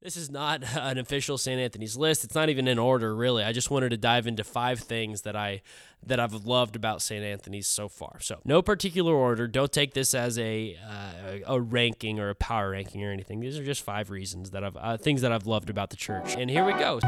This 0.00 0.16
is 0.16 0.30
not 0.30 0.62
an 0.76 0.98
official 0.98 1.38
St. 1.38 1.60
Anthony's 1.60 1.96
list. 1.96 2.24
It's 2.24 2.34
not 2.34 2.48
even 2.48 2.68
in 2.68 2.78
order, 2.78 3.14
really. 3.14 3.42
I 3.42 3.52
just 3.52 3.70
wanted 3.70 3.90
to 3.90 3.96
dive 3.96 4.26
into 4.26 4.44
five 4.44 4.80
things 4.80 5.22
that 5.22 5.36
I 5.36 5.62
that 6.06 6.20
I've 6.20 6.32
loved 6.32 6.76
about 6.76 7.02
St. 7.02 7.24
Anthony's 7.24 7.66
so 7.66 7.88
far. 7.88 8.20
So, 8.20 8.40
no 8.44 8.62
particular 8.62 9.12
order. 9.12 9.48
Don't 9.48 9.72
take 9.72 9.94
this 9.94 10.14
as 10.14 10.38
a 10.38 10.76
uh, 10.88 11.38
a 11.46 11.60
ranking 11.60 12.20
or 12.20 12.30
a 12.30 12.34
power 12.34 12.70
ranking 12.70 13.04
or 13.04 13.10
anything. 13.10 13.40
These 13.40 13.58
are 13.58 13.64
just 13.64 13.82
five 13.82 14.10
reasons 14.10 14.50
that 14.52 14.62
I've 14.62 14.76
uh, 14.76 14.96
things 14.96 15.22
that 15.22 15.32
I've 15.32 15.46
loved 15.46 15.70
about 15.70 15.90
the 15.90 15.96
church. 15.96 16.36
And 16.36 16.48
here 16.48 16.64
we 16.64 16.72
go. 16.74 17.00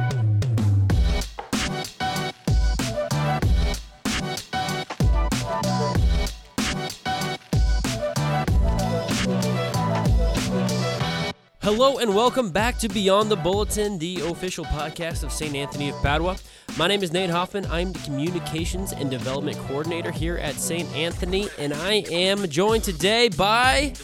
Hello 11.73 11.99
and 11.99 12.13
welcome 12.13 12.51
back 12.51 12.79
to 12.79 12.89
Beyond 12.89 13.31
the 13.31 13.37
Bulletin, 13.37 13.97
the 13.97 14.23
official 14.23 14.65
podcast 14.65 15.23
of 15.23 15.31
St. 15.31 15.55
Anthony 15.55 15.91
of 15.91 16.03
Padua. 16.03 16.37
My 16.77 16.89
name 16.89 17.05
is 17.05 17.13
Nate 17.13 17.31
Hoffman. 17.31 17.65
I'm 17.67 17.93
the 17.93 18.01
Communications 18.01 18.91
and 18.91 19.09
Development 19.09 19.57
Coordinator 19.69 20.11
here 20.11 20.37
at 20.39 20.57
St. 20.57 20.93
Anthony, 20.97 21.49
and 21.59 21.73
I 21.73 22.03
am 22.11 22.49
joined 22.49 22.83
today 22.83 23.29
by 23.29 23.95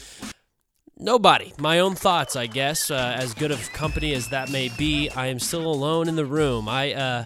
nobody. 0.96 1.54
My 1.58 1.80
own 1.80 1.96
thoughts, 1.96 2.36
I 2.36 2.46
guess. 2.46 2.88
Uh, 2.88 3.16
as 3.18 3.34
good 3.34 3.50
of 3.50 3.60
company 3.72 4.14
as 4.14 4.28
that 4.28 4.48
may 4.52 4.68
be, 4.68 5.10
I 5.10 5.26
am 5.26 5.40
still 5.40 5.66
alone 5.66 6.08
in 6.08 6.14
the 6.14 6.24
room. 6.24 6.68
I 6.68 6.94
uh, 6.94 7.24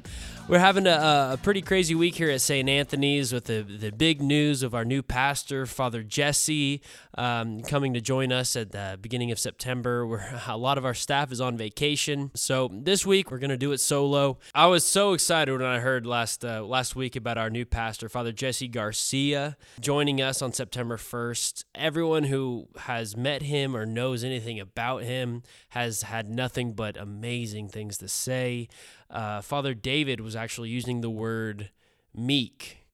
we're 0.50 0.58
having 0.58 0.88
a, 0.88 1.30
a, 1.34 1.38
pretty 1.40 1.62
crazy 1.62 1.94
week 1.94 2.16
here 2.16 2.28
at 2.28 2.40
St. 2.40 2.68
Anthony's 2.68 3.32
with 3.32 3.44
the, 3.44 3.62
the 3.62 3.92
big 3.92 4.20
news 4.20 4.64
of 4.64 4.74
our 4.74 4.84
new 4.84 5.00
pastor, 5.00 5.64
Father 5.64 6.02
Jesse, 6.02 6.82
um, 7.16 7.60
coming 7.60 7.94
to 7.94 8.00
join 8.00 8.32
us 8.32 8.56
at 8.56 8.72
the 8.72 8.98
beginning 9.00 9.30
of 9.30 9.38
September. 9.38 10.04
Where 10.04 10.42
a 10.48 10.56
lot 10.56 10.76
of 10.76 10.84
our 10.84 10.92
staff 10.92 11.30
is 11.30 11.40
on 11.40 11.56
vacation, 11.56 12.32
so 12.34 12.68
this 12.72 13.06
week 13.06 13.30
we're 13.30 13.38
gonna 13.38 13.56
do 13.56 13.70
it 13.70 13.78
solo. 13.78 14.40
I 14.52 14.66
was 14.66 14.84
so 14.84 15.12
excited 15.12 15.52
when 15.52 15.62
I 15.62 15.78
heard 15.78 16.04
last 16.04 16.44
uh, 16.44 16.64
last 16.64 16.96
week 16.96 17.14
about 17.14 17.38
our 17.38 17.48
new 17.48 17.64
pastor, 17.64 18.08
Father 18.08 18.32
Jesse 18.32 18.66
Garcia, 18.66 19.56
joining 19.78 20.20
us 20.20 20.42
on 20.42 20.52
September 20.52 20.96
1st. 20.96 21.64
Everyone 21.76 22.24
who 22.24 22.66
has 22.76 23.16
met 23.16 23.42
him 23.42 23.76
or 23.76 23.86
knows 23.86 24.24
anything 24.24 24.58
about 24.58 25.04
him 25.04 25.44
has 25.70 26.02
had 26.02 26.28
nothing 26.28 26.72
but 26.72 26.96
amazing 26.96 27.68
things 27.68 27.98
to 27.98 28.08
say 28.08 28.68
uh, 29.10 29.40
Father 29.40 29.74
David 29.74 30.20
was 30.20 30.36
actually 30.36 30.68
using 30.68 31.00
the 31.00 31.10
word 31.10 31.70
meek 32.14 32.86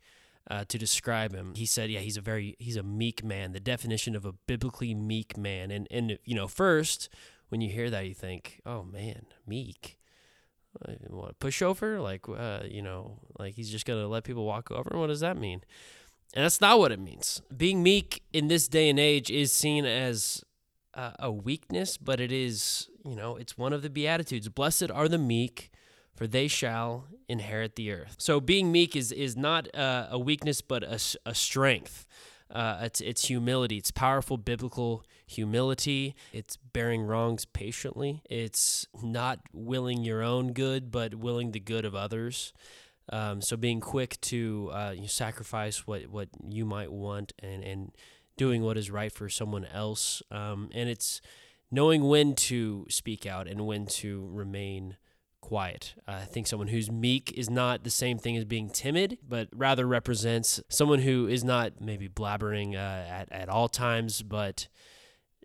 uh, 0.51 0.65
to 0.69 0.79
describe 0.79 1.35
him. 1.35 1.55
He 1.55 1.67
said, 1.67 1.91
"Yeah, 1.91 2.01
he's 2.01 2.17
a 2.17 2.21
very 2.21 2.57
he's 2.59 2.77
a 2.77 2.83
meek 2.83 3.25
man. 3.25 3.53
The 3.53 3.61
definition 3.61 4.15
of 4.15 4.25
a 4.25 4.33
biblically 4.33 4.95
meek 4.95 5.37
man." 5.37 5.71
And 5.71 5.87
and 5.91 6.19
you 6.25 6.35
know, 6.35 6.49
first 6.49 7.09
when 7.49 7.61
you 7.61 7.71
hear 7.71 7.91
that, 7.91 8.07
you 8.07 8.15
think, 8.15 8.61
"Oh 8.65 8.83
man, 8.83 9.27
meek." 9.47 9.99
What 11.09 11.39
pushover? 11.39 12.03
Like, 12.03 12.29
uh, 12.29 12.67
you 12.69 12.83
know, 12.83 13.19
like 13.39 13.55
he's 13.55 13.71
just 13.71 13.87
gonna 13.87 14.07
let 14.09 14.25
people 14.25 14.45
walk 14.45 14.71
over. 14.71 14.99
What 14.99 15.07
does 15.07 15.21
that 15.21 15.39
mean? 15.39 15.63
And 16.35 16.45
that's 16.45 16.61
not 16.61 16.79
what 16.79 16.93
it 16.93 17.01
means. 17.01 17.41
Being 17.57 17.83
meek 17.83 18.23
in 18.33 18.49
this 18.49 18.69
day 18.69 18.91
and 18.91 18.99
age 18.99 19.31
is 19.31 19.53
seen 19.53 19.87
as 19.87 20.45
uh, 20.93 21.13
a 21.19 21.31
weakness, 21.31 21.97
but 21.97 22.21
it 22.21 22.33
is, 22.33 22.89
you 23.05 23.15
know, 23.15 23.37
it's 23.37 23.57
one 23.57 23.73
of 23.73 23.83
the 23.83 23.91
beatitudes. 23.91 24.49
Blessed 24.49 24.91
are 24.91 25.09
the 25.09 25.19
meek, 25.19 25.71
for 26.17 26.27
they 26.27 26.49
shall 26.49 27.05
inherit 27.29 27.77
the 27.77 27.93
earth. 27.93 28.17
So 28.19 28.41
being 28.41 28.73
meek 28.73 28.97
is 28.97 29.13
is 29.13 29.37
not 29.37 29.73
uh, 29.75 30.09
a 30.11 30.19
weakness, 30.19 30.61
but 30.61 30.83
a, 30.83 30.99
a 31.25 31.35
strength. 31.35 32.07
Uh, 32.51 32.79
it's, 32.83 33.01
it's 33.01 33.27
humility. 33.27 33.77
It's 33.77 33.91
powerful 33.91 34.37
biblical 34.37 35.05
humility. 35.27 36.15
It's 36.33 36.57
bearing 36.57 37.03
wrongs 37.03 37.45
patiently. 37.45 38.23
It's 38.31 38.87
not 39.03 39.41
willing 39.53 40.05
your 40.05 40.23
own 40.23 40.53
good, 40.53 40.93
but 40.93 41.17
willing 41.17 41.51
the 41.53 41.61
good 41.61 41.85
of 41.85 41.95
others. 41.95 42.53
Um, 43.13 43.41
so 43.41 43.57
being 43.57 43.81
quick 43.81 44.21
to 44.23 44.71
uh, 44.73 44.95
you 44.97 45.09
sacrifice 45.09 45.87
what, 45.87 46.07
what 46.07 46.29
you 46.49 46.65
might 46.65 46.93
want 46.93 47.33
and, 47.41 47.63
and 47.63 47.93
doing 48.37 48.63
what 48.63 48.77
is 48.77 48.91
right 48.91 49.13
for 49.13 49.29
someone 49.29 49.65
else. 49.65 50.23
Um, 50.31 50.71
and 50.75 50.89
it's 50.89 51.21
knowing 51.71 52.05
when 52.05 52.35
to 52.35 52.87
speak 52.89 53.27
out 53.27 53.49
and 53.49 53.67
when 53.67 53.87
to 53.87 54.29
remain 54.31 54.97
quiet. 55.47 55.95
Uh, 56.09 56.19
I 56.23 56.25
think 56.25 56.49
someone 56.49 56.67
who's 56.67 56.91
meek 56.91 57.33
is 57.37 57.49
not 57.49 57.85
the 57.85 57.91
same 57.91 58.19
thing 58.19 58.37
as 58.37 58.45
being 58.45 58.69
timid, 58.69 59.19
but 59.29 59.47
rather 59.55 59.87
represents 59.87 60.61
someone 60.69 60.99
who 60.99 61.29
is 61.29 61.45
not 61.45 61.81
maybe 61.81 62.09
blabbering 62.09 62.75
uh, 62.75 63.09
at, 63.09 63.29
at 63.31 63.49
all 63.49 63.69
times, 63.69 64.23
but 64.23 64.67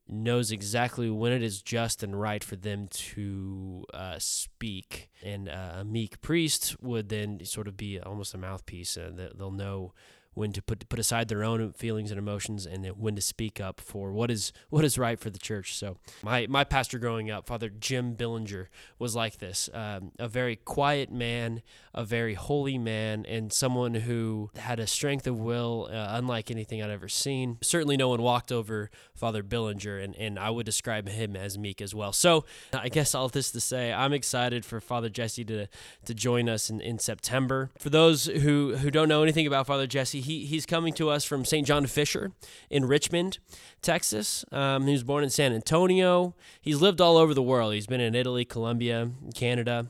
knows 0.07 0.51
exactly 0.51 1.07
when 1.11 1.31
it 1.31 1.43
is 1.43 1.61
just 1.61 2.01
and 2.01 2.19
right 2.19 2.43
for 2.43 2.55
them 2.55 2.87
to 2.87 3.83
uh, 3.93 4.15
speak. 4.17 5.11
And 5.23 5.47
uh, 5.47 5.73
a 5.81 5.85
meek 5.85 6.19
priest 6.19 6.81
would 6.81 7.09
then 7.09 7.45
sort 7.45 7.67
of 7.67 7.77
be 7.77 7.99
almost 7.99 8.33
a 8.33 8.39
mouthpiece. 8.39 8.97
Uh, 8.97 9.29
they'll 9.35 9.51
know 9.51 9.93
when 10.33 10.51
to 10.53 10.61
put 10.61 10.87
put 10.89 10.99
aside 10.99 11.27
their 11.27 11.43
own 11.43 11.73
feelings 11.73 12.11
and 12.11 12.17
emotions 12.17 12.65
and 12.65 12.85
when 12.97 13.15
to 13.15 13.21
speak 13.21 13.59
up 13.59 13.81
for 13.81 14.11
what 14.11 14.31
is 14.31 14.53
what 14.69 14.85
is 14.85 14.97
right 14.97 15.19
for 15.19 15.29
the 15.29 15.39
church. 15.39 15.75
So 15.75 15.97
my 16.23 16.47
my 16.47 16.63
pastor 16.63 16.99
growing 16.99 17.29
up, 17.29 17.47
Father 17.47 17.69
Jim 17.69 18.13
Billinger, 18.13 18.69
was 18.97 19.15
like 19.15 19.39
this: 19.39 19.69
um, 19.73 20.11
a 20.19 20.27
very 20.27 20.55
quiet 20.55 21.11
man, 21.11 21.61
a 21.93 22.05
very 22.05 22.33
holy 22.35 22.77
man, 22.77 23.25
and 23.27 23.51
someone 23.51 23.93
who 23.95 24.49
had 24.55 24.79
a 24.79 24.87
strength 24.87 25.27
of 25.27 25.37
will 25.37 25.89
uh, 25.91 26.07
unlike 26.11 26.49
anything 26.49 26.81
I'd 26.81 26.89
ever 26.89 27.09
seen. 27.09 27.57
Certainly, 27.61 27.97
no 27.97 28.09
one 28.09 28.21
walked 28.21 28.51
over 28.51 28.89
Father 29.13 29.43
Billinger, 29.43 29.97
and 29.97 30.15
and 30.15 30.39
I 30.39 30.49
would 30.49 30.65
describe 30.65 31.09
him 31.09 31.35
as 31.35 31.57
meek 31.57 31.81
as 31.81 31.93
well. 31.93 32.13
So 32.13 32.45
I 32.73 32.89
guess 32.89 33.13
all 33.13 33.27
this 33.27 33.51
to 33.51 33.59
say, 33.59 33.91
I'm 33.91 34.13
excited 34.13 34.65
for 34.65 34.79
Father 34.79 35.09
Jesse 35.09 35.43
to 35.45 35.67
to 36.05 36.13
join 36.13 36.47
us 36.47 36.69
in, 36.69 36.79
in 36.79 36.99
September. 36.99 37.69
For 37.77 37.89
those 37.89 38.25
who 38.25 38.77
who 38.77 38.89
don't 38.91 39.09
know 39.09 39.23
anything 39.23 39.45
about 39.45 39.67
Father 39.67 39.87
Jesse 39.87 40.20
he, 40.21 40.45
he's 40.45 40.65
coming 40.65 40.93
to 40.93 41.09
us 41.09 41.25
from 41.25 41.43
St. 41.45 41.67
John 41.67 41.85
Fisher 41.85 42.31
in 42.69 42.85
Richmond, 42.85 43.39
Texas. 43.81 44.45
Um, 44.51 44.85
he 44.87 44.93
was 44.93 45.03
born 45.03 45.23
in 45.23 45.29
San 45.29 45.53
Antonio. 45.53 46.35
He's 46.61 46.81
lived 46.81 47.01
all 47.01 47.17
over 47.17 47.33
the 47.33 47.43
world. 47.43 47.73
He's 47.73 47.87
been 47.87 48.01
in 48.01 48.15
Italy, 48.15 48.45
Colombia, 48.45 49.11
Canada. 49.35 49.87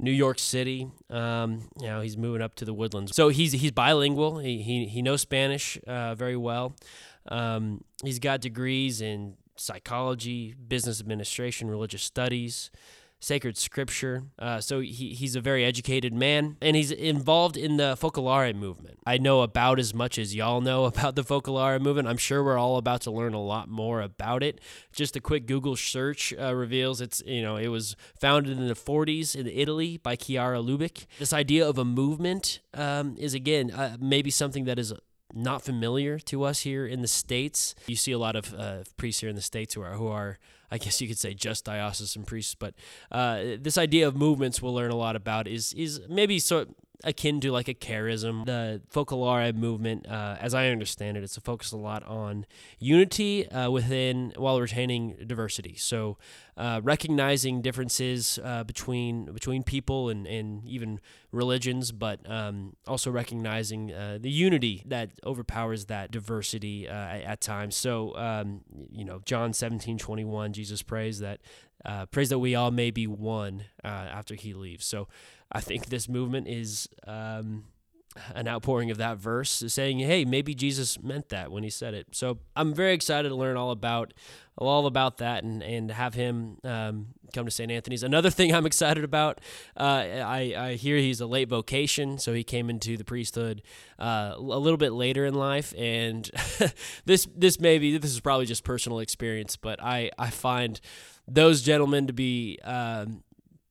New 0.00 0.12
York 0.12 0.38
City. 0.38 0.86
Um, 1.10 1.68
you 1.80 1.88
know, 1.88 2.00
he's 2.00 2.16
moving 2.16 2.40
up 2.40 2.54
to 2.54 2.64
the 2.64 2.72
woodlands. 2.72 3.16
So 3.16 3.30
he's 3.30 3.50
he's 3.50 3.72
bilingual. 3.72 4.38
He 4.38 4.62
he, 4.62 4.86
he 4.86 5.02
knows 5.02 5.22
Spanish 5.22 5.76
uh, 5.88 6.14
very 6.14 6.36
well. 6.36 6.76
Um, 7.26 7.82
he's 8.04 8.20
got 8.20 8.40
degrees 8.40 9.00
in 9.00 9.34
psychology, 9.56 10.54
business 10.68 11.00
administration, 11.00 11.68
religious 11.68 12.04
studies 12.04 12.70
sacred 13.20 13.56
scripture. 13.56 14.24
Uh, 14.38 14.60
so 14.60 14.80
he, 14.80 15.14
he's 15.14 15.34
a 15.34 15.40
very 15.40 15.64
educated 15.64 16.12
man, 16.12 16.56
and 16.60 16.76
he's 16.76 16.90
involved 16.90 17.56
in 17.56 17.76
the 17.76 17.96
Focolare 18.00 18.54
movement. 18.54 18.98
I 19.06 19.18
know 19.18 19.42
about 19.42 19.78
as 19.78 19.92
much 19.92 20.18
as 20.18 20.34
y'all 20.34 20.60
know 20.60 20.84
about 20.92 21.16
the 21.16 21.22
Focolare 21.24 21.80
movement. 21.80 22.08
I'm 22.08 22.16
sure 22.16 22.42
we're 22.42 22.58
all 22.58 22.76
about 22.76 23.02
to 23.02 23.10
learn 23.10 23.34
a 23.34 23.42
lot 23.42 23.68
more 23.68 24.00
about 24.00 24.42
it. 24.42 24.60
Just 24.92 25.16
a 25.16 25.20
quick 25.20 25.46
Google 25.46 25.76
search 25.76 26.32
uh, 26.38 26.54
reveals 26.54 27.00
it's 27.00 27.22
you 27.26 27.42
know 27.42 27.56
it 27.56 27.68
was 27.68 27.96
founded 28.18 28.58
in 28.58 28.68
the 28.68 28.74
40s 28.74 29.34
in 29.34 29.46
Italy 29.46 29.96
by 29.96 30.16
Chiara 30.16 30.58
Lubich. 30.58 31.06
This 31.18 31.32
idea 31.32 31.68
of 31.68 31.78
a 31.78 31.84
movement 31.84 32.60
um, 32.74 33.16
is 33.18 33.34
again 33.34 33.70
uh, 33.70 33.96
maybe 34.00 34.30
something 34.30 34.64
that 34.64 34.78
is 34.78 34.92
not 35.34 35.62
familiar 35.62 36.18
to 36.18 36.42
us 36.44 36.60
here 36.60 36.86
in 36.86 37.02
the 37.02 37.08
states. 37.08 37.74
You 37.86 37.96
see 37.96 38.12
a 38.12 38.18
lot 38.18 38.36
of 38.36 38.54
uh, 38.54 38.84
priests 38.96 39.20
here 39.20 39.28
in 39.28 39.36
the 39.36 39.42
states 39.42 39.74
who 39.74 39.82
are 39.82 39.94
who 39.94 40.08
are 40.08 40.38
I 40.70 40.78
guess 40.78 41.00
you 41.00 41.08
could 41.08 41.18
say 41.18 41.34
just 41.34 41.64
diocesan 41.64 42.24
priests, 42.24 42.54
but 42.54 42.74
uh, 43.10 43.56
this 43.60 43.78
idea 43.78 44.06
of 44.06 44.16
movements 44.16 44.60
we'll 44.60 44.74
learn 44.74 44.90
a 44.90 44.96
lot 44.96 45.16
about 45.16 45.46
is 45.46 45.72
is 45.74 46.00
maybe 46.08 46.38
sort 46.38 46.68
akin 47.04 47.40
to 47.40 47.52
like 47.52 47.68
a 47.68 47.74
charism. 47.74 48.44
The 48.44 48.82
Focolare 48.92 49.54
movement, 49.54 50.06
uh, 50.08 50.36
as 50.40 50.52
I 50.52 50.68
understand 50.68 51.16
it, 51.16 51.22
it's 51.22 51.36
a 51.36 51.40
focus 51.40 51.72
a 51.72 51.76
lot 51.76 52.02
on 52.04 52.44
unity 52.78 53.48
uh, 53.50 53.70
within 53.70 54.32
while 54.36 54.60
retaining 54.60 55.16
diversity. 55.26 55.76
So 55.76 56.18
uh, 56.56 56.80
recognizing 56.82 57.62
differences 57.62 58.40
uh, 58.42 58.64
between 58.64 59.32
between 59.32 59.62
people 59.62 60.08
and, 60.08 60.26
and 60.26 60.66
even 60.66 61.00
religions, 61.30 61.92
but 61.92 62.18
um, 62.28 62.74
also 62.86 63.10
recognizing 63.10 63.92
uh, 63.92 64.18
the 64.20 64.30
unity 64.30 64.82
that 64.86 65.10
overpowers 65.24 65.86
that 65.86 66.10
diversity 66.10 66.88
uh, 66.88 66.92
at 66.92 67.40
times. 67.40 67.76
So 67.76 68.16
um, 68.16 68.62
you 68.90 69.04
know, 69.04 69.20
John 69.24 69.52
seventeen 69.52 69.98
twenty 69.98 70.24
one, 70.24 70.52
Jesus 70.52 70.82
prays 70.82 71.20
that 71.20 71.40
prays 72.10 72.28
that 72.28 72.40
we 72.40 72.56
all 72.56 72.72
may 72.72 72.90
be 72.90 73.06
one 73.06 73.64
after 73.84 74.34
he 74.34 74.52
leaves. 74.52 74.84
So 74.84 75.06
I 75.50 75.60
think 75.60 75.86
this 75.86 76.08
movement 76.08 76.48
is 76.48 76.88
um, 77.06 77.64
an 78.34 78.48
outpouring 78.48 78.90
of 78.90 78.98
that 78.98 79.18
verse, 79.18 79.62
saying, 79.66 79.98
"Hey, 80.00 80.24
maybe 80.24 80.54
Jesus 80.54 81.02
meant 81.02 81.28
that 81.30 81.50
when 81.50 81.62
he 81.62 81.70
said 81.70 81.94
it." 81.94 82.08
So 82.12 82.38
I'm 82.56 82.74
very 82.74 82.92
excited 82.92 83.28
to 83.28 83.34
learn 83.34 83.56
all 83.56 83.70
about 83.70 84.12
all 84.56 84.86
about 84.86 85.18
that 85.18 85.44
and 85.44 85.62
and 85.62 85.90
have 85.90 86.14
him 86.14 86.58
um, 86.64 87.08
come 87.32 87.44
to 87.44 87.50
St. 87.50 87.70
Anthony's. 87.70 88.02
Another 88.02 88.30
thing 88.30 88.54
I'm 88.54 88.66
excited 88.66 89.04
about, 89.04 89.40
uh, 89.76 89.82
I 89.82 90.54
I 90.56 90.74
hear 90.74 90.96
he's 90.96 91.20
a 91.20 91.26
late 91.26 91.48
vocation, 91.48 92.18
so 92.18 92.32
he 92.32 92.44
came 92.44 92.68
into 92.70 92.96
the 92.96 93.04
priesthood 93.04 93.62
uh, 93.98 94.34
a 94.36 94.40
little 94.40 94.78
bit 94.78 94.92
later 94.92 95.24
in 95.24 95.34
life, 95.34 95.72
and 95.76 96.30
this 97.04 97.26
this 97.36 97.60
maybe 97.60 97.96
this 97.98 98.10
is 98.10 98.20
probably 98.20 98.46
just 98.46 98.64
personal 98.64 98.98
experience, 98.98 99.56
but 99.56 99.82
I 99.82 100.10
I 100.18 100.30
find 100.30 100.80
those 101.26 101.62
gentlemen 101.62 102.06
to 102.06 102.12
be 102.12 102.58
um, 102.64 103.22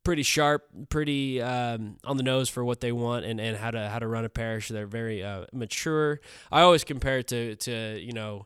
pretty 0.08 0.24
sharp, 0.24 0.66
pretty 0.88 1.42
um, 1.42 1.98
on 2.06 2.16
the 2.16 2.24
nose 2.24 2.48
for 2.48 2.64
what 2.64 2.80
they 2.80 2.94
want 2.94 3.26
and, 3.26 3.42
and 3.42 3.58
how 3.58 3.70
to 3.70 3.90
how 3.90 4.00
to 4.00 4.08
run 4.08 4.24
a 4.24 4.30
parish. 4.30 4.70
They're 4.70 4.88
very 4.88 5.22
uh, 5.22 5.48
mature. 5.52 6.22
I 6.50 6.62
always 6.62 6.86
compare 6.86 7.18
it 7.18 7.28
to 7.28 7.58
to 7.58 8.00
you 8.00 8.14
know 8.14 8.46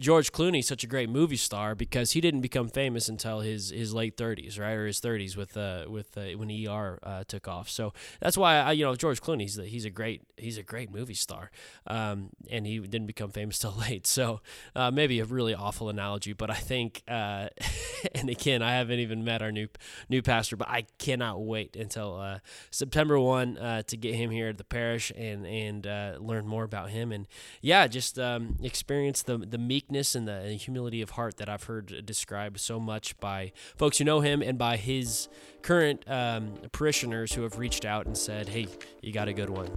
George 0.00 0.32
Clooney 0.32 0.64
such 0.64 0.82
a 0.82 0.86
great 0.86 1.10
movie 1.10 1.36
star 1.36 1.74
because 1.74 2.12
he 2.12 2.22
didn't 2.22 2.40
become 2.40 2.68
famous 2.68 3.06
until 3.08 3.40
his, 3.40 3.68
his 3.68 3.92
late 3.92 4.16
30s, 4.16 4.58
right, 4.58 4.72
or 4.72 4.86
his 4.86 4.98
30s 4.98 5.36
with 5.36 5.56
uh, 5.56 5.84
with 5.88 6.16
uh, 6.16 6.38
when 6.38 6.50
ER 6.50 6.98
uh, 7.02 7.24
took 7.28 7.46
off. 7.46 7.68
So 7.68 7.92
that's 8.18 8.38
why 8.38 8.56
I, 8.56 8.72
you 8.72 8.84
know 8.84 8.96
George 8.96 9.20
Clooney 9.20 9.42
he's 9.42 9.58
a, 9.58 9.64
he's 9.64 9.84
a 9.84 9.90
great 9.90 10.22
he's 10.38 10.56
a 10.56 10.62
great 10.62 10.90
movie 10.90 11.14
star, 11.14 11.50
um, 11.86 12.30
and 12.50 12.66
he 12.66 12.78
didn't 12.78 13.06
become 13.06 13.30
famous 13.30 13.58
till 13.60 13.74
late. 13.74 14.06
So 14.06 14.40
uh, 14.74 14.90
maybe 14.90 15.20
a 15.20 15.24
really 15.26 15.54
awful 15.54 15.90
analogy, 15.90 16.32
but 16.32 16.50
I 16.50 16.54
think, 16.54 17.02
uh, 17.06 17.48
and 18.14 18.30
again, 18.30 18.62
I 18.62 18.72
haven't 18.72 19.00
even 19.00 19.22
met 19.22 19.42
our 19.42 19.52
new 19.52 19.68
new 20.08 20.22
pastor, 20.22 20.56
but 20.56 20.68
I 20.68 20.86
cannot 20.98 21.42
wait 21.42 21.76
until 21.76 22.18
uh, 22.18 22.38
September 22.70 23.20
one 23.20 23.56
to 23.86 23.96
get 23.96 24.14
him 24.14 24.30
here 24.30 24.48
at 24.48 24.56
the 24.58 24.64
parish 24.64 25.12
and 25.14 25.46
and 25.46 25.84
learn 26.24 26.46
more 26.46 26.64
about 26.64 26.88
him 26.88 27.12
and 27.12 27.26
yeah, 27.60 27.86
just 27.86 28.18
um, 28.18 28.56
experience 28.62 29.22
the 29.22 29.36
the 29.36 29.58
meek 29.58 29.89
meekness 29.90 30.14
and 30.14 30.28
the 30.28 30.52
humility 30.52 31.02
of 31.02 31.10
heart 31.10 31.36
that 31.38 31.48
I've 31.48 31.64
heard 31.64 32.06
described 32.06 32.60
so 32.60 32.78
much 32.78 33.18
by 33.18 33.52
folks 33.76 33.98
who 33.98 34.04
know 34.04 34.20
him 34.20 34.40
and 34.40 34.56
by 34.56 34.76
his 34.76 35.28
current 35.62 36.04
um, 36.06 36.54
parishioners 36.70 37.32
who 37.32 37.42
have 37.42 37.58
reached 37.58 37.84
out 37.84 38.06
and 38.06 38.16
said, 38.16 38.48
hey, 38.48 38.68
you 39.02 39.12
got 39.12 39.26
a 39.26 39.32
good 39.32 39.50
one. 39.50 39.68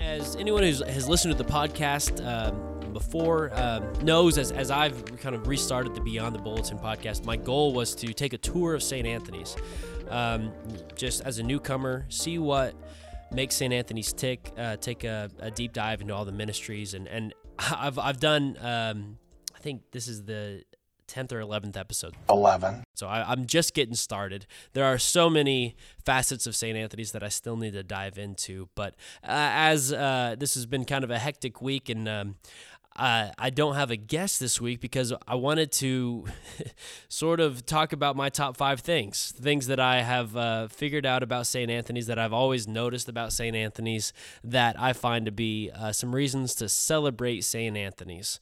As 0.00 0.34
anyone 0.36 0.62
who 0.62 0.84
has 0.84 1.08
listened 1.08 1.36
to 1.36 1.42
the 1.42 1.50
podcast, 1.50 2.26
um, 2.26 2.92
before 2.94 3.50
um, 3.52 3.92
knows 4.02 4.38
as, 4.38 4.50
as 4.50 4.70
I've 4.70 5.04
kind 5.18 5.34
of 5.34 5.46
restarted 5.46 5.94
the 5.94 6.00
Beyond 6.00 6.34
the 6.34 6.38
Bulletin 6.40 6.78
podcast, 6.78 7.26
my 7.26 7.36
goal 7.36 7.74
was 7.74 7.94
to 7.96 8.14
take 8.14 8.32
a 8.32 8.38
tour 8.38 8.72
of 8.74 8.82
St. 8.82 9.06
Anthony's. 9.06 9.54
Um, 10.08 10.52
just 10.94 11.20
as 11.22 11.38
a 11.38 11.42
newcomer, 11.42 12.06
see 12.08 12.38
what 12.38 12.74
make 13.30 13.52
St. 13.52 13.72
Anthony's 13.72 14.12
tick, 14.12 14.52
uh, 14.56 14.76
take 14.76 15.04
a, 15.04 15.30
a, 15.38 15.50
deep 15.50 15.72
dive 15.72 16.00
into 16.00 16.14
all 16.14 16.24
the 16.24 16.32
ministries, 16.32 16.94
and 16.94 17.06
and 17.06 17.34
I've 17.58 17.98
I've 17.98 18.20
done. 18.20 18.56
Um, 18.60 19.18
I 19.54 19.58
think 19.58 19.82
this 19.90 20.06
is 20.06 20.24
the 20.24 20.62
tenth 21.06 21.32
or 21.32 21.40
eleventh 21.40 21.76
episode. 21.76 22.14
Eleven. 22.28 22.84
So 22.94 23.06
I, 23.06 23.32
am 23.32 23.46
just 23.46 23.74
getting 23.74 23.94
started. 23.94 24.46
There 24.72 24.84
are 24.84 24.98
so 24.98 25.30
many 25.30 25.76
facets 26.04 26.46
of 26.46 26.54
St. 26.56 26.76
Anthony's 26.76 27.12
that 27.12 27.22
I 27.22 27.28
still 27.28 27.56
need 27.56 27.72
to 27.72 27.82
dive 27.82 28.18
into. 28.18 28.68
But 28.74 28.94
uh, 29.22 29.50
as 29.52 29.92
uh, 29.92 30.36
this 30.38 30.54
has 30.54 30.66
been 30.66 30.84
kind 30.84 31.04
of 31.04 31.10
a 31.10 31.18
hectic 31.18 31.60
week, 31.60 31.88
and 31.88 32.08
um, 32.08 32.36
uh, 32.96 33.30
I 33.38 33.50
don't 33.50 33.74
have 33.74 33.90
a 33.90 33.96
guest 33.96 34.40
this 34.40 34.60
week 34.60 34.80
because 34.80 35.12
I 35.26 35.34
wanted 35.34 35.70
to 35.72 36.26
sort 37.08 37.40
of 37.40 37.66
talk 37.66 37.92
about 37.92 38.16
my 38.16 38.30
top 38.30 38.56
five 38.56 38.80
things, 38.80 39.32
things 39.36 39.66
that 39.66 39.78
I 39.78 40.02
have 40.02 40.36
uh, 40.36 40.68
figured 40.68 41.04
out 41.04 41.22
about 41.22 41.46
St. 41.46 41.70
Anthony's 41.70 42.06
that 42.06 42.18
I've 42.18 42.32
always 42.32 42.66
noticed 42.66 43.08
about 43.08 43.32
St. 43.32 43.54
Anthony's 43.54 44.12
that 44.42 44.80
I 44.80 44.94
find 44.94 45.26
to 45.26 45.32
be 45.32 45.70
uh, 45.74 45.92
some 45.92 46.14
reasons 46.14 46.54
to 46.56 46.68
celebrate 46.68 47.42
St. 47.42 47.76
Anthony's. 47.76 48.40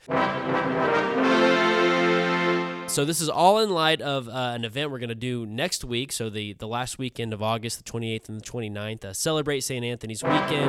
So 2.87 3.05
this 3.05 3.21
is 3.21 3.29
all 3.29 3.59
in 3.59 3.71
light 3.71 4.01
of 4.01 4.29
uh, 4.29 4.53
an 4.55 4.65
event 4.65 4.93
we're 4.93 5.01
going 5.01 5.09
to 5.09 5.17
do 5.17 5.47
next 5.47 5.85
week. 5.85 6.13
So 6.13 6.31
the, 6.31 6.53
the 6.53 6.69
last 6.69 6.97
weekend 6.97 7.33
of 7.33 7.43
August, 7.43 7.85
the 7.85 7.91
28th 7.91 8.29
and 8.29 8.41
the 8.41 8.45
29th, 8.45 9.05
uh, 9.05 9.13
celebrate 9.13 9.61
St. 9.63 9.85
Anthony's 9.85 10.23
weekend. 10.23 10.67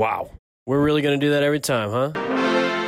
Wow. 0.00 0.30
We're 0.66 0.82
really 0.82 1.02
going 1.02 1.20
to 1.20 1.24
do 1.24 1.30
that 1.30 1.44
every 1.44 1.60
time, 1.60 1.90
huh? 1.90 2.87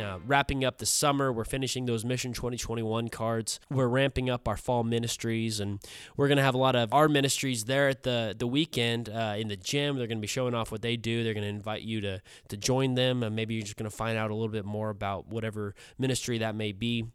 Uh, 0.00 0.18
wrapping 0.26 0.64
up 0.64 0.78
the 0.78 0.86
summer. 0.86 1.32
We're 1.32 1.44
finishing 1.44 1.86
those 1.86 2.04
Mission 2.04 2.32
2021 2.32 3.08
cards. 3.08 3.60
We're 3.70 3.88
ramping 3.88 4.30
up 4.30 4.48
our 4.48 4.56
fall 4.56 4.84
ministries, 4.84 5.60
and 5.60 5.80
we're 6.16 6.28
going 6.28 6.38
to 6.38 6.44
have 6.44 6.54
a 6.54 6.58
lot 6.58 6.76
of 6.76 6.92
our 6.92 7.08
ministries 7.08 7.64
there 7.64 7.88
at 7.88 8.02
the 8.02 8.34
the 8.36 8.46
weekend 8.46 9.08
uh, 9.08 9.34
in 9.38 9.48
the 9.48 9.56
gym. 9.56 9.96
They're 9.96 10.06
going 10.06 10.18
to 10.18 10.22
be 10.22 10.26
showing 10.26 10.54
off 10.54 10.70
what 10.72 10.82
they 10.82 10.96
do. 10.96 11.24
They're 11.24 11.34
going 11.34 11.44
to 11.44 11.50
invite 11.50 11.82
you 11.82 12.00
to 12.02 12.22
to 12.48 12.56
join 12.56 12.94
them, 12.94 13.22
and 13.22 13.34
maybe 13.34 13.54
you're 13.54 13.64
just 13.64 13.76
going 13.76 13.90
to 13.90 13.96
find 13.96 14.18
out 14.18 14.30
a 14.30 14.34
little 14.34 14.48
bit 14.48 14.64
more 14.64 14.90
about 14.90 15.28
whatever 15.28 15.74
ministry 15.98 16.38
that 16.38 16.54
may 16.54 16.72
be 16.72 17.06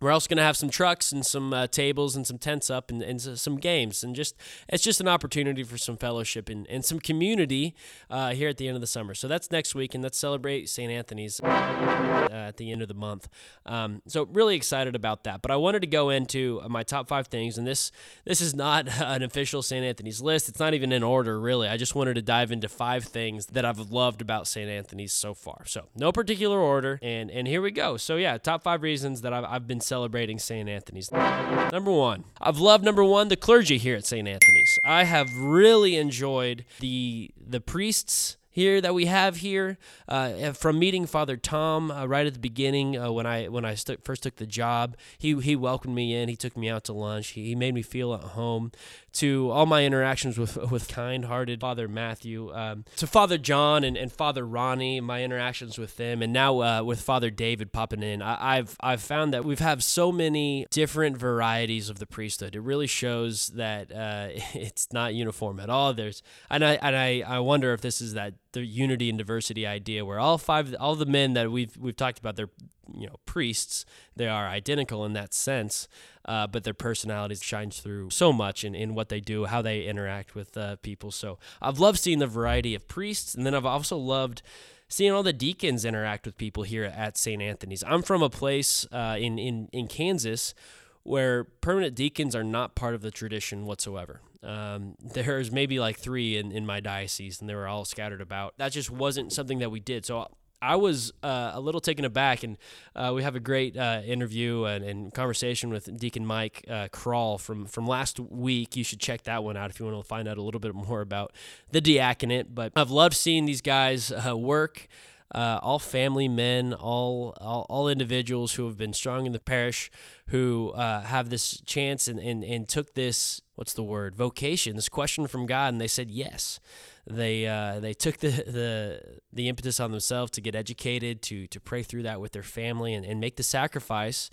we're 0.00 0.10
also 0.10 0.28
going 0.28 0.36
to 0.38 0.42
have 0.42 0.56
some 0.56 0.70
trucks 0.70 1.12
and 1.12 1.24
some 1.24 1.52
uh, 1.52 1.66
tables 1.66 2.14
and 2.16 2.26
some 2.26 2.38
tents 2.38 2.70
up 2.70 2.90
and, 2.90 3.02
and 3.02 3.20
some 3.20 3.56
games 3.56 4.04
and 4.04 4.14
just 4.14 4.36
it's 4.68 4.82
just 4.82 5.00
an 5.00 5.08
opportunity 5.08 5.62
for 5.62 5.78
some 5.78 5.96
fellowship 5.96 6.48
and, 6.48 6.66
and 6.68 6.84
some 6.84 7.00
community 7.00 7.74
uh, 8.10 8.30
here 8.30 8.48
at 8.48 8.56
the 8.56 8.68
end 8.68 8.76
of 8.76 8.80
the 8.80 8.86
summer. 8.86 9.14
So 9.14 9.28
that's 9.28 9.50
next 9.50 9.74
week 9.74 9.94
and 9.94 10.02
let's 10.02 10.18
celebrate 10.18 10.68
st 10.68 10.90
anthony's 10.90 11.40
uh, 11.40 12.28
at 12.30 12.56
the 12.56 12.70
end 12.70 12.82
of 12.82 12.88
the 12.88 12.94
month. 12.94 13.28
Um, 13.66 14.02
so 14.06 14.24
really 14.24 14.56
excited 14.56 14.94
about 14.94 15.24
that. 15.24 15.42
But 15.42 15.50
i 15.50 15.56
wanted 15.56 15.80
to 15.80 15.86
go 15.86 16.10
into 16.10 16.62
my 16.68 16.82
top 16.82 17.08
five 17.08 17.26
things 17.28 17.58
and 17.58 17.66
this 17.66 17.90
this 18.24 18.40
is 18.40 18.54
not 18.54 18.88
an 19.00 19.22
official 19.22 19.62
st 19.62 19.84
anthony's 19.84 20.20
list. 20.20 20.48
It's 20.48 20.60
not 20.60 20.74
even 20.74 20.92
in 20.92 21.02
order 21.02 21.40
really. 21.40 21.68
I 21.68 21.76
just 21.76 21.94
wanted 21.94 22.14
to 22.14 22.22
dive 22.22 22.52
into 22.52 22.68
five 22.68 23.04
things 23.04 23.46
that 23.46 23.64
i've 23.64 23.78
loved 23.90 24.20
about 24.20 24.46
st 24.46 24.68
anthony's 24.68 25.12
so 25.12 25.34
far. 25.34 25.64
So 25.66 25.88
no 25.96 26.12
particular 26.12 26.58
order 26.58 26.98
and 27.02 27.30
and 27.30 27.48
here 27.48 27.62
we 27.62 27.70
go. 27.70 27.96
So 27.96 28.16
yeah 28.16 28.38
top 28.38 28.62
five 28.62 28.82
reasons 28.82 29.22
that 29.22 29.32
i've, 29.32 29.44
I've 29.44 29.66
been 29.66 29.80
celebrating 29.88 30.38
St. 30.38 30.68
Anthony's. 30.68 31.10
Number 31.10 31.90
one, 31.90 32.24
I've 32.40 32.58
loved 32.58 32.84
number 32.84 33.02
one 33.02 33.28
the 33.28 33.36
clergy 33.36 33.78
here 33.78 33.96
at 33.96 34.04
St. 34.04 34.28
Anthony's. 34.28 34.78
I 34.84 35.04
have 35.04 35.26
really 35.36 35.96
enjoyed 35.96 36.64
the 36.80 37.30
the 37.36 37.60
priests 37.60 38.36
here 38.58 38.80
that 38.80 38.92
we 38.92 39.06
have 39.06 39.36
here 39.36 39.78
uh, 40.08 40.52
from 40.52 40.78
meeting 40.80 41.06
Father 41.06 41.36
Tom 41.36 41.92
uh, 41.92 42.06
right 42.06 42.26
at 42.26 42.34
the 42.34 42.40
beginning 42.40 42.98
uh, 42.98 43.10
when 43.12 43.24
I 43.24 43.46
when 43.46 43.64
I 43.64 43.74
st- 43.74 44.04
first 44.04 44.24
took 44.24 44.36
the 44.36 44.46
job. 44.46 44.96
He 45.16 45.40
he 45.40 45.54
welcomed 45.54 45.94
me 45.94 46.14
in. 46.14 46.28
He 46.28 46.36
took 46.36 46.56
me 46.56 46.68
out 46.68 46.84
to 46.84 46.92
lunch. 46.92 47.28
He, 47.28 47.46
he 47.46 47.54
made 47.54 47.72
me 47.72 47.82
feel 47.82 48.12
at 48.14 48.20
home 48.20 48.72
to 49.18 49.50
all 49.50 49.66
my 49.66 49.84
interactions 49.84 50.38
with 50.38 50.56
with 50.70 50.88
kind-hearted 50.88 51.60
Father 51.60 51.88
Matthew, 51.88 52.52
um, 52.54 52.84
to 52.96 53.06
Father 53.06 53.38
John 53.38 53.84
and, 53.84 53.96
and 53.96 54.12
Father 54.12 54.46
Ronnie, 54.46 55.00
my 55.00 55.22
interactions 55.22 55.78
with 55.78 55.96
them, 55.96 56.22
and 56.22 56.32
now 56.32 56.60
uh, 56.60 56.82
with 56.82 57.00
Father 57.00 57.30
David 57.30 57.72
popping 57.72 58.02
in. 58.02 58.22
I, 58.22 58.56
have 58.56 58.76
I've 58.80 59.02
found 59.02 59.34
that 59.34 59.44
we've 59.44 59.58
had 59.58 59.82
so 59.82 60.12
many 60.12 60.66
different 60.70 61.16
varieties 61.16 61.90
of 61.90 61.98
the 61.98 62.06
priesthood. 62.06 62.54
It 62.54 62.60
really 62.60 62.86
shows 62.86 63.48
that 63.48 63.92
uh, 63.92 64.28
it's 64.54 64.92
not 64.92 65.14
uniform 65.14 65.60
at 65.60 65.70
all. 65.70 65.92
There's 65.94 66.22
and 66.48 66.64
I 66.64 66.74
and 66.74 66.96
I, 66.96 67.22
I 67.26 67.38
wonder 67.40 67.72
if 67.72 67.80
this 67.80 68.00
is 68.00 68.14
that 68.14 68.34
the 68.52 68.64
unity 68.64 69.08
and 69.08 69.18
diversity 69.18 69.66
idea 69.66 70.04
where 70.04 70.18
all 70.18 70.38
five 70.38 70.74
all 70.80 70.94
the 70.94 71.06
men 71.06 71.34
that 71.34 71.50
we've 71.50 71.76
we've 71.76 71.96
talked 71.96 72.18
about 72.18 72.36
they're 72.36 72.50
you 72.94 73.06
know 73.06 73.16
priests. 73.26 73.84
They 74.16 74.28
are 74.28 74.48
identical 74.48 75.04
in 75.04 75.12
that 75.12 75.34
sense 75.34 75.88
uh, 76.24 76.46
but 76.46 76.64
their 76.64 76.74
personalities 76.74 77.42
shines 77.42 77.80
through 77.80 78.10
so 78.10 78.32
much 78.32 78.64
in, 78.64 78.74
in 78.74 78.94
what 78.94 79.08
they 79.08 79.20
do 79.20 79.44
how 79.44 79.62
they 79.62 79.84
interact 79.84 80.34
with 80.34 80.56
uh, 80.56 80.76
people. 80.76 81.10
So 81.10 81.38
i've 81.60 81.78
loved 81.78 81.98
seeing 81.98 82.18
the 82.18 82.26
variety 82.26 82.74
of 82.74 82.88
priests 82.88 83.34
and 83.34 83.44
then 83.44 83.54
i've 83.54 83.66
also 83.66 83.96
loved 83.96 84.42
seeing 84.88 85.12
all 85.12 85.22
the 85.22 85.34
deacons 85.34 85.84
interact 85.84 86.24
with 86.24 86.38
people 86.38 86.62
here 86.62 86.84
at 86.84 87.18
st 87.18 87.42
anthony's. 87.42 87.84
I'm 87.86 88.02
from 88.02 88.22
a 88.22 88.30
place 88.30 88.86
uh, 88.90 89.16
in, 89.18 89.38
in, 89.38 89.68
in 89.72 89.86
kansas 89.86 90.54
where 91.02 91.44
permanent 91.44 91.94
deacons 91.94 92.34
are 92.34 92.44
not 92.44 92.74
part 92.74 92.94
of 92.94 93.02
the 93.02 93.10
tradition 93.10 93.66
whatsoever 93.66 94.20
um, 94.42 94.94
there's 95.14 95.50
maybe 95.50 95.78
like 95.80 95.98
three 95.98 96.36
in, 96.36 96.52
in 96.52 96.66
my 96.66 96.80
diocese, 96.80 97.40
and 97.40 97.48
they 97.48 97.54
were 97.54 97.68
all 97.68 97.84
scattered 97.84 98.20
about. 98.20 98.54
That 98.58 98.72
just 98.72 98.90
wasn't 98.90 99.32
something 99.32 99.58
that 99.58 99.70
we 99.70 99.80
did. 99.80 100.04
So 100.04 100.28
I 100.60 100.76
was 100.76 101.12
uh, 101.22 101.52
a 101.54 101.60
little 101.60 101.80
taken 101.80 102.04
aback, 102.04 102.42
and 102.42 102.56
uh, 102.96 103.12
we 103.14 103.22
have 103.22 103.36
a 103.36 103.40
great 103.40 103.76
uh, 103.76 104.02
interview 104.04 104.64
and, 104.64 104.84
and, 104.84 105.14
conversation 105.14 105.70
with 105.70 105.96
Deacon 105.96 106.26
Mike 106.26 106.64
uh, 106.68 106.88
Crawl 106.90 107.38
from 107.38 107.66
from 107.66 107.86
last 107.86 108.18
week. 108.18 108.76
You 108.76 108.82
should 108.82 108.98
check 108.98 109.22
that 109.24 109.44
one 109.44 109.56
out 109.56 109.70
if 109.70 109.78
you 109.78 109.86
want 109.86 109.98
to 109.98 110.02
find 110.02 110.26
out 110.26 110.36
a 110.36 110.42
little 110.42 110.60
bit 110.60 110.74
more 110.74 111.00
about 111.00 111.32
the 111.70 111.80
diaconate. 111.80 112.54
But 112.54 112.72
I've 112.74 112.90
loved 112.90 113.14
seeing 113.14 113.44
these 113.44 113.60
guys 113.60 114.10
uh, 114.10 114.36
work. 114.36 114.88
Uh, 115.34 115.58
all 115.62 115.78
family 115.78 116.26
men, 116.26 116.72
all, 116.72 117.36
all, 117.38 117.66
all 117.68 117.88
individuals 117.88 118.54
who 118.54 118.66
have 118.66 118.78
been 118.78 118.94
strong 118.94 119.26
in 119.26 119.32
the 119.32 119.38
parish, 119.38 119.90
who 120.28 120.72
have 120.74 121.28
this 121.28 121.60
chance 121.66 122.08
and, 122.08 122.18
and 122.18 122.42
and 122.42 122.68
took 122.68 122.94
this 122.94 123.42
what's 123.54 123.74
the 123.74 123.82
word 123.82 124.14
vocation, 124.14 124.76
this 124.76 124.88
question 124.88 125.26
from 125.26 125.44
God, 125.44 125.74
and 125.74 125.80
they 125.80 125.88
said 125.88 126.10
yes. 126.10 126.60
They 127.06 127.46
uh, 127.46 127.80
they 127.80 127.92
took 127.92 128.18
the, 128.18 128.28
the 128.28 129.20
the 129.32 129.48
impetus 129.48 129.80
on 129.80 129.90
themselves 129.90 130.30
to 130.32 130.40
get 130.40 130.54
educated, 130.54 131.22
to 131.22 131.46
to 131.48 131.60
pray 131.60 131.82
through 131.82 132.04
that 132.04 132.20
with 132.20 132.32
their 132.32 132.42
family, 132.42 132.94
and, 132.94 133.04
and 133.04 133.20
make 133.20 133.36
the 133.36 133.42
sacrifice 133.42 134.30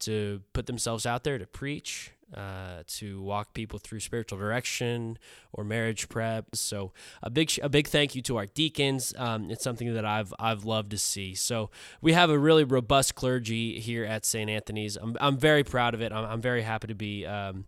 to 0.00 0.42
put 0.52 0.66
themselves 0.66 1.06
out 1.06 1.24
there 1.24 1.38
to 1.38 1.46
preach, 1.46 2.10
uh, 2.34 2.82
to 2.86 3.20
walk 3.22 3.52
people 3.54 3.78
through 3.78 4.00
spiritual 4.00 4.38
direction 4.38 5.18
or 5.52 5.64
marriage 5.64 6.08
prep. 6.08 6.56
So 6.56 6.92
a 7.22 7.30
big 7.30 7.50
a 7.62 7.68
big 7.68 7.88
thank 7.88 8.14
you 8.14 8.22
to 8.22 8.36
our 8.36 8.46
deacons. 8.46 9.14
Um, 9.16 9.50
it's 9.50 9.64
something 9.64 9.92
that 9.94 10.04
I've 10.04 10.32
I've 10.38 10.64
loved 10.64 10.90
to 10.92 10.98
see. 10.98 11.34
So 11.34 11.70
we 12.00 12.12
have 12.12 12.30
a 12.30 12.38
really 12.38 12.64
robust 12.64 13.14
clergy 13.14 13.80
here 13.80 14.04
at 14.04 14.24
St. 14.24 14.48
Anthony's. 14.48 14.96
I'm 14.96 15.16
I'm 15.20 15.36
very 15.36 15.64
proud 15.64 15.94
of 15.94 16.00
it. 16.00 16.12
I'm, 16.12 16.24
I'm 16.24 16.40
very 16.40 16.62
happy 16.62 16.88
to 16.88 16.94
be. 16.94 17.26
Um, 17.26 17.64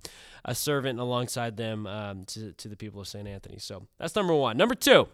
a 0.48 0.54
servant 0.54 1.00
alongside 1.00 1.56
them 1.56 1.88
um, 1.88 2.24
to, 2.24 2.52
to 2.52 2.68
the 2.68 2.76
people 2.76 3.00
of 3.00 3.08
St. 3.08 3.26
Anthony. 3.26 3.58
So 3.58 3.88
that's 3.98 4.14
number 4.14 4.32
one. 4.32 4.56
Number 4.56 4.76
two, 4.76 5.08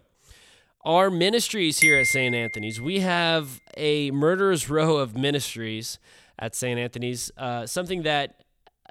our 0.85 1.11
ministries 1.11 1.81
here 1.81 1.99
at 1.99 2.07
St. 2.07 2.35
Anthony's. 2.35 2.81
We 2.81 3.01
have 3.01 3.61
a 3.77 4.11
murderer's 4.11 4.69
row 4.71 4.99
of 4.99 5.17
ministries 5.17 5.99
at 6.39 6.55
St. 6.55 6.79
Anthony's, 6.79 7.31
uh, 7.37 7.67
something 7.67 8.03
that 8.03 8.43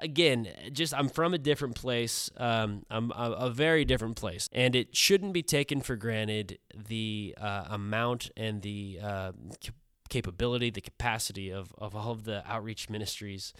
again, 0.02 0.48
just 0.72 0.92
I'm 0.92 1.08
from 1.08 1.32
a 1.32 1.38
different 1.38 1.74
place. 1.74 2.30
Um, 2.36 2.84
I'm 2.90 3.10
a, 3.12 3.32
a, 3.32 3.50
very 3.50 3.84
different 3.84 4.16
place, 4.16 4.48
and 4.52 4.76
it 4.76 4.94
shouldn't 4.94 5.32
be 5.32 5.42
taken 5.42 5.80
for 5.80 5.96
granted 5.96 6.58
the 6.74 7.34
uh, 7.40 7.64
amount 7.70 8.30
and 8.36 8.60
the 8.62 8.98
uh, 9.02 9.32
capability, 10.10 10.70
the 10.70 10.80
capacity 10.80 11.50
of 11.50 11.72
of 11.78 11.94
all 11.94 12.10
of 12.10 12.24
the 12.24 12.42
outreach 12.50 12.90
ministries 12.90 13.54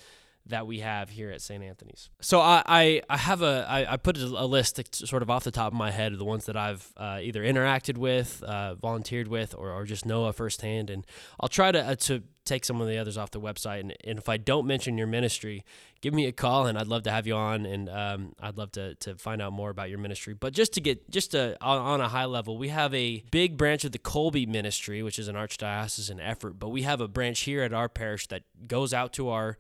that 0.47 0.67
we 0.67 0.81
have 0.81 1.11
here 1.11 1.31
at 1.31 1.41
St. 1.41 1.63
Anthony's. 1.63 2.11
So 2.21 2.41
I, 2.41 2.63
I, 2.67 3.03
I 3.09 3.17
have 3.17 3.43
a 3.43 3.67
I, 3.69 3.93
I 3.93 3.97
put 3.97 4.19
a, 4.19 4.47
list 4.47 4.81
sort 4.95 5.23
of 5.23 5.31
off 5.31 5.45
the 5.45 5.51
top 5.51 5.73
of 5.73 5.79
my 5.79 5.91
head 5.91 6.13
of 6.13 6.19
the 6.19 6.25
ones 6.25 6.47
that 6.47 6.57
I've 6.57 6.93
uh, 6.97 7.21
either 7.23 7.43
interacted 7.43 7.97
with, 7.97 8.43
uh, 8.43 8.75
volunteered 8.75 9.29
with, 9.29 9.55
or, 9.57 9.71
or 9.71 9.85
just 9.85 10.05
know 10.05 10.31
firsthand, 10.33 10.91
and 10.91 11.07
I'll 11.39 11.49
try 11.49 11.71
to 11.73 11.81
uh, 11.81 11.95
to 11.95 12.23
take 12.45 12.65
some 12.65 12.81
of 12.81 12.89
the 12.89 12.99
others 12.99 13.17
off 13.17 13.31
the 13.31 13.41
website. 13.41 13.81
And, 13.81 13.95
and, 14.03 14.19
if 14.19 14.29
I 14.29 14.37
don't 14.37 14.67
mention 14.67 14.99
your 14.99 15.07
ministry, 15.07 15.65
give 16.01 16.13
me 16.13 16.27
a 16.27 16.33
call, 16.33 16.67
and 16.67 16.77
I'd 16.77 16.89
love 16.89 17.05
to 17.05 17.11
have 17.13 17.27
you 17.27 17.35
on, 17.35 17.65
and 17.65 17.89
um, 17.89 18.35
I'd 18.41 18.59
love 18.59 18.73
to 18.73 18.97
to 18.97 19.15
find 19.15 19.41
out 19.41 19.53
more 19.53 19.71
about 19.71 19.91
your 19.91 19.99
ministry. 19.99 20.35
But 20.35 20.53
just 20.53 20.73
to 20.75 20.81
get 20.81 21.09
just 21.09 21.33
to, 21.33 21.57
on, 21.61 21.79
on 21.79 22.01
a 22.01 22.09
high 22.09 22.25
level, 22.25 22.59
we 22.59 22.69
have 22.69 22.93
a 22.95 23.23
big 23.31 23.57
branch 23.57 23.85
of 23.85 23.93
the 23.93 23.99
Kolbe 23.99 24.49
ministry, 24.49 25.03
which 25.03 25.19
is 25.19 25.29
an 25.29 25.37
archdiocesan 25.37 26.19
effort, 26.21 26.59
but 26.59 26.71
we 26.71 26.83
have 26.83 27.01
a 27.01 27.09
branch 27.09 27.41
here 27.41 27.63
at 27.63 27.73
our 27.73 27.89
parish 27.89 28.27
that 28.29 28.43
goes 28.67 28.93
out 28.93 29.13
to 29.15 29.29
our 29.29 29.57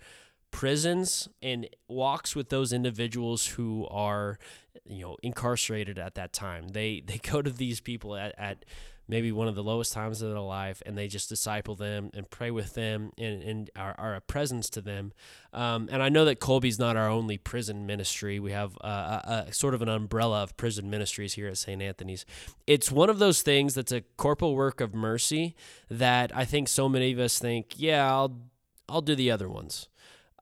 prisons 0.52 1.28
and 1.42 1.66
walks 1.88 2.36
with 2.36 2.50
those 2.50 2.72
individuals 2.72 3.46
who 3.48 3.88
are 3.90 4.38
you 4.84 5.02
know 5.02 5.16
incarcerated 5.22 5.98
at 5.98 6.14
that 6.14 6.32
time. 6.32 6.68
They 6.68 7.00
they 7.06 7.18
go 7.18 7.42
to 7.42 7.50
these 7.50 7.80
people 7.80 8.14
at, 8.14 8.34
at 8.38 8.64
maybe 9.08 9.32
one 9.32 9.48
of 9.48 9.56
the 9.56 9.62
lowest 9.64 9.92
times 9.92 10.22
of 10.22 10.30
their 10.30 10.38
life 10.38 10.80
and 10.86 10.96
they 10.96 11.08
just 11.08 11.28
disciple 11.28 11.74
them 11.74 12.08
and 12.14 12.30
pray 12.30 12.52
with 12.52 12.72
them 12.74 13.10
and, 13.18 13.42
and 13.42 13.70
are, 13.74 13.94
are 13.98 14.14
a 14.14 14.20
presence 14.20 14.70
to 14.70 14.80
them. 14.80 15.12
Um, 15.52 15.88
and 15.90 16.02
i 16.02 16.08
know 16.08 16.24
that 16.24 16.38
kolbe's 16.38 16.78
not 16.78 16.96
our 16.96 17.08
only 17.08 17.36
prison 17.36 17.84
ministry. 17.84 18.38
We 18.38 18.52
have 18.52 18.76
a, 18.80 19.46
a, 19.48 19.52
sort 19.52 19.74
of 19.74 19.82
an 19.82 19.88
umbrella 19.88 20.44
of 20.44 20.56
prison 20.56 20.88
ministries 20.88 21.34
here 21.34 21.48
at 21.48 21.58
st 21.58 21.82
anthony's. 21.82 22.24
It's 22.66 22.92
one 22.92 23.10
of 23.10 23.18
those 23.18 23.42
things 23.42 23.74
that's 23.74 23.92
a 23.92 24.02
corporal 24.16 24.54
work 24.54 24.80
of 24.80 24.94
mercy 24.94 25.56
that 25.90 26.34
i 26.34 26.44
think 26.44 26.68
so 26.68 26.88
many 26.88 27.12
of 27.12 27.18
us 27.18 27.38
think 27.38 27.74
yeah 27.76 28.08
i'll 28.08 28.38
i'll 28.88 29.02
do 29.02 29.14
the 29.14 29.30
other 29.30 29.48
ones 29.48 29.88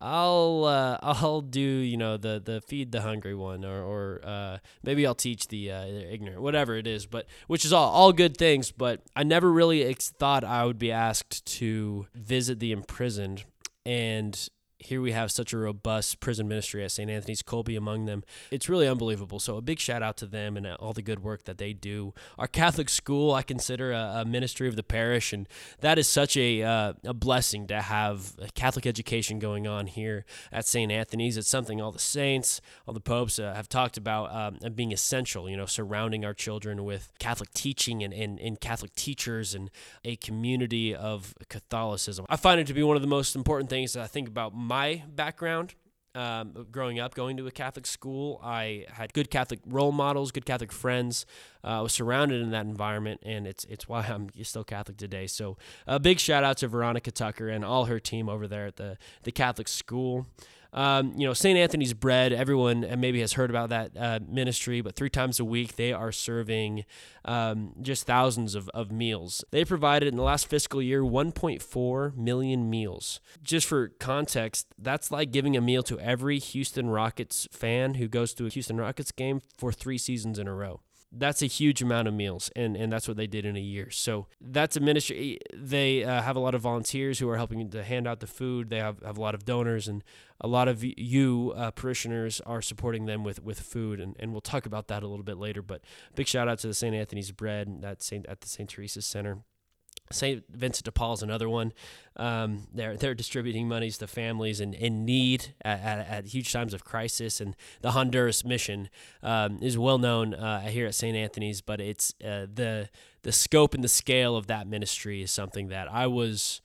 I'll 0.00 0.64
uh, 0.64 0.98
I'll 1.02 1.40
do 1.40 1.60
you 1.60 1.96
know 1.96 2.16
the 2.16 2.40
the 2.44 2.60
feed 2.60 2.92
the 2.92 3.02
hungry 3.02 3.34
one 3.34 3.64
or 3.64 3.82
or 3.82 4.20
uh, 4.24 4.58
maybe 4.82 5.06
I'll 5.06 5.14
teach 5.14 5.48
the 5.48 5.70
uh, 5.70 5.84
ignorant 5.84 6.40
whatever 6.40 6.76
it 6.76 6.86
is 6.86 7.06
but 7.06 7.26
which 7.46 7.64
is 7.64 7.72
all 7.72 7.90
all 7.90 8.12
good 8.12 8.36
things 8.36 8.70
but 8.72 9.02
I 9.14 9.24
never 9.24 9.50
really 9.50 9.84
ex- 9.84 10.10
thought 10.10 10.44
I 10.44 10.64
would 10.64 10.78
be 10.78 10.92
asked 10.92 11.44
to 11.58 12.06
visit 12.14 12.60
the 12.60 12.72
imprisoned. 12.72 13.44
And 13.86 14.48
here 14.80 15.00
we 15.00 15.12
have 15.12 15.30
such 15.30 15.52
a 15.52 15.58
robust 15.58 16.20
prison 16.20 16.48
ministry 16.48 16.82
at 16.82 16.90
St. 16.90 17.10
Anthony's, 17.10 17.42
Kolbe 17.42 17.76
among 17.76 18.06
them. 18.06 18.24
It's 18.50 18.68
really 18.68 18.88
unbelievable. 18.88 19.38
So, 19.38 19.56
a 19.56 19.60
big 19.60 19.78
shout 19.78 20.02
out 20.02 20.16
to 20.18 20.26
them 20.26 20.56
and 20.56 20.66
all 20.66 20.92
the 20.92 21.02
good 21.02 21.22
work 21.22 21.44
that 21.44 21.58
they 21.58 21.72
do. 21.72 22.14
Our 22.38 22.46
Catholic 22.46 22.88
school, 22.88 23.32
I 23.34 23.42
consider 23.42 23.92
a, 23.92 24.20
a 24.20 24.24
ministry 24.24 24.68
of 24.68 24.76
the 24.76 24.82
parish, 24.82 25.32
and 25.32 25.46
that 25.80 25.98
is 25.98 26.08
such 26.08 26.36
a, 26.36 26.62
uh, 26.62 26.92
a 27.04 27.14
blessing 27.14 27.66
to 27.68 27.82
have 27.82 28.34
Catholic 28.54 28.86
education 28.86 29.38
going 29.38 29.66
on 29.66 29.86
here 29.86 30.24
at 30.50 30.66
St. 30.66 30.90
Anthony's. 30.90 31.36
It's 31.36 31.48
something 31.48 31.80
all 31.80 31.92
the 31.92 31.98
saints, 31.98 32.60
all 32.86 32.94
the 32.94 33.00
popes 33.00 33.38
uh, 33.38 33.54
have 33.54 33.68
talked 33.68 33.96
about 33.96 34.34
um, 34.34 34.72
being 34.72 34.92
essential, 34.92 35.48
you 35.48 35.56
know, 35.56 35.66
surrounding 35.66 36.24
our 36.24 36.34
children 36.34 36.84
with 36.84 37.12
Catholic 37.18 37.52
teaching 37.52 38.02
and, 38.02 38.14
and, 38.14 38.40
and 38.40 38.60
Catholic 38.60 38.94
teachers 38.94 39.54
and 39.54 39.70
a 40.04 40.16
community 40.16 40.94
of 40.94 41.34
Catholicism. 41.48 42.24
I 42.28 42.36
find 42.36 42.60
it 42.60 42.66
to 42.68 42.74
be 42.74 42.82
one 42.82 42.96
of 42.96 43.02
the 43.02 43.08
most 43.08 43.36
important 43.36 43.68
things 43.68 43.92
that 43.92 44.02
I 44.02 44.06
think 44.06 44.28
about 44.28 44.54
my 44.70 45.02
background 45.16 45.74
um, 46.14 46.68
growing 46.70 47.00
up, 47.00 47.16
going 47.16 47.36
to 47.38 47.46
a 47.48 47.50
Catholic 47.50 47.86
school, 47.86 48.40
I 48.40 48.86
had 48.88 49.12
good 49.12 49.28
Catholic 49.28 49.58
role 49.66 49.90
models, 49.90 50.30
good 50.30 50.46
Catholic 50.46 50.70
friends. 50.70 51.26
Uh, 51.64 51.78
I 51.78 51.80
was 51.80 51.92
surrounded 51.92 52.40
in 52.40 52.52
that 52.52 52.66
environment, 52.66 53.20
and 53.24 53.48
it's 53.48 53.64
it's 53.64 53.88
why 53.88 54.02
I'm 54.02 54.28
still 54.44 54.62
Catholic 54.62 54.96
today. 54.96 55.26
So 55.26 55.56
a 55.88 55.98
big 55.98 56.20
shout 56.20 56.44
out 56.44 56.58
to 56.58 56.68
Veronica 56.68 57.10
Tucker 57.10 57.48
and 57.48 57.64
all 57.64 57.86
her 57.86 57.98
team 57.98 58.28
over 58.28 58.46
there 58.46 58.66
at 58.66 58.76
the 58.76 58.96
the 59.24 59.32
Catholic 59.32 59.66
school. 59.66 60.26
Um, 60.72 61.14
you 61.16 61.26
know, 61.26 61.32
St. 61.32 61.58
Anthony's 61.58 61.94
Bread, 61.94 62.32
everyone 62.32 62.86
maybe 62.98 63.20
has 63.20 63.32
heard 63.32 63.50
about 63.50 63.70
that 63.70 63.92
uh, 63.98 64.20
ministry, 64.28 64.80
but 64.80 64.94
three 64.94 65.10
times 65.10 65.40
a 65.40 65.44
week 65.44 65.76
they 65.76 65.92
are 65.92 66.12
serving 66.12 66.84
um, 67.24 67.72
just 67.80 68.06
thousands 68.06 68.54
of, 68.54 68.68
of 68.70 68.92
meals. 68.92 69.44
They 69.50 69.64
provided 69.64 70.08
in 70.08 70.16
the 70.16 70.22
last 70.22 70.46
fiscal 70.46 70.80
year 70.80 71.02
1.4 71.02 72.16
million 72.16 72.70
meals. 72.70 73.20
Just 73.42 73.66
for 73.66 73.88
context, 73.88 74.68
that's 74.78 75.10
like 75.10 75.32
giving 75.32 75.56
a 75.56 75.60
meal 75.60 75.82
to 75.84 75.98
every 76.00 76.38
Houston 76.38 76.88
Rockets 76.88 77.48
fan 77.50 77.94
who 77.94 78.08
goes 78.08 78.34
to 78.34 78.46
a 78.46 78.50
Houston 78.50 78.76
Rockets 78.76 79.12
game 79.12 79.40
for 79.56 79.72
three 79.72 79.98
seasons 79.98 80.38
in 80.38 80.46
a 80.46 80.54
row 80.54 80.80
that's 81.12 81.42
a 81.42 81.46
huge 81.46 81.82
amount 81.82 82.06
of 82.06 82.14
meals 82.14 82.50
and, 82.54 82.76
and 82.76 82.92
that's 82.92 83.08
what 83.08 83.16
they 83.16 83.26
did 83.26 83.44
in 83.44 83.56
a 83.56 83.60
year. 83.60 83.90
So 83.90 84.26
that's 84.40 84.76
a 84.76 84.80
ministry 84.80 85.38
they 85.54 86.04
uh, 86.04 86.22
have 86.22 86.36
a 86.36 86.40
lot 86.40 86.54
of 86.54 86.60
volunteers 86.60 87.18
who 87.18 87.28
are 87.28 87.36
helping 87.36 87.68
to 87.70 87.82
hand 87.82 88.06
out 88.06 88.20
the 88.20 88.26
food. 88.26 88.70
They 88.70 88.78
have, 88.78 89.00
have 89.02 89.18
a 89.18 89.20
lot 89.20 89.34
of 89.34 89.44
donors 89.44 89.88
and 89.88 90.04
a 90.40 90.46
lot 90.46 90.68
of 90.68 90.84
you 90.84 91.52
uh, 91.56 91.70
parishioners 91.72 92.40
are 92.42 92.62
supporting 92.62 93.06
them 93.06 93.24
with, 93.24 93.42
with 93.42 93.60
food 93.60 94.00
and, 94.00 94.16
and 94.18 94.32
we'll 94.32 94.40
talk 94.40 94.66
about 94.66 94.88
that 94.88 95.02
a 95.02 95.06
little 95.06 95.24
bit 95.24 95.36
later 95.36 95.62
but 95.62 95.82
big 96.14 96.26
shout 96.26 96.48
out 96.48 96.58
to 96.58 96.66
the 96.66 96.74
st 96.74 96.94
anthony's 96.94 97.30
bread 97.30 97.82
at, 97.84 98.02
Saint, 98.02 98.24
at 98.26 98.40
the 98.40 98.48
st 98.48 98.70
teresa's 98.70 99.04
center 99.04 99.40
St. 100.12 100.44
Vincent 100.50 100.84
de 100.84 100.92
Paul 100.92 101.14
is 101.14 101.22
another 101.22 101.48
one. 101.48 101.72
Um, 102.16 102.66
they're 102.74 102.96
they're 102.96 103.14
distributing 103.14 103.68
monies 103.68 103.98
to 103.98 104.06
families 104.06 104.60
in, 104.60 104.74
in 104.74 105.04
need 105.04 105.54
at, 105.64 105.80
at, 105.80 106.08
at, 106.08 106.26
huge 106.26 106.52
times 106.52 106.74
of 106.74 106.84
crisis, 106.84 107.40
and 107.40 107.54
the 107.80 107.92
Honduras 107.92 108.44
mission 108.44 108.88
um, 109.22 109.58
is 109.62 109.78
well 109.78 109.98
known 109.98 110.34
uh, 110.34 110.62
here 110.62 110.86
at 110.86 110.94
St. 110.94 111.16
Anthony's. 111.16 111.60
But 111.60 111.80
it's 111.80 112.12
uh, 112.24 112.46
the 112.52 112.88
the 113.22 113.32
scope 113.32 113.74
and 113.74 113.84
the 113.84 113.88
scale 113.88 114.36
of 114.36 114.48
that 114.48 114.66
ministry 114.66 115.22
is 115.22 115.30
something 115.30 115.68
that 115.68 115.90
I 115.90 116.06
was 116.08 116.60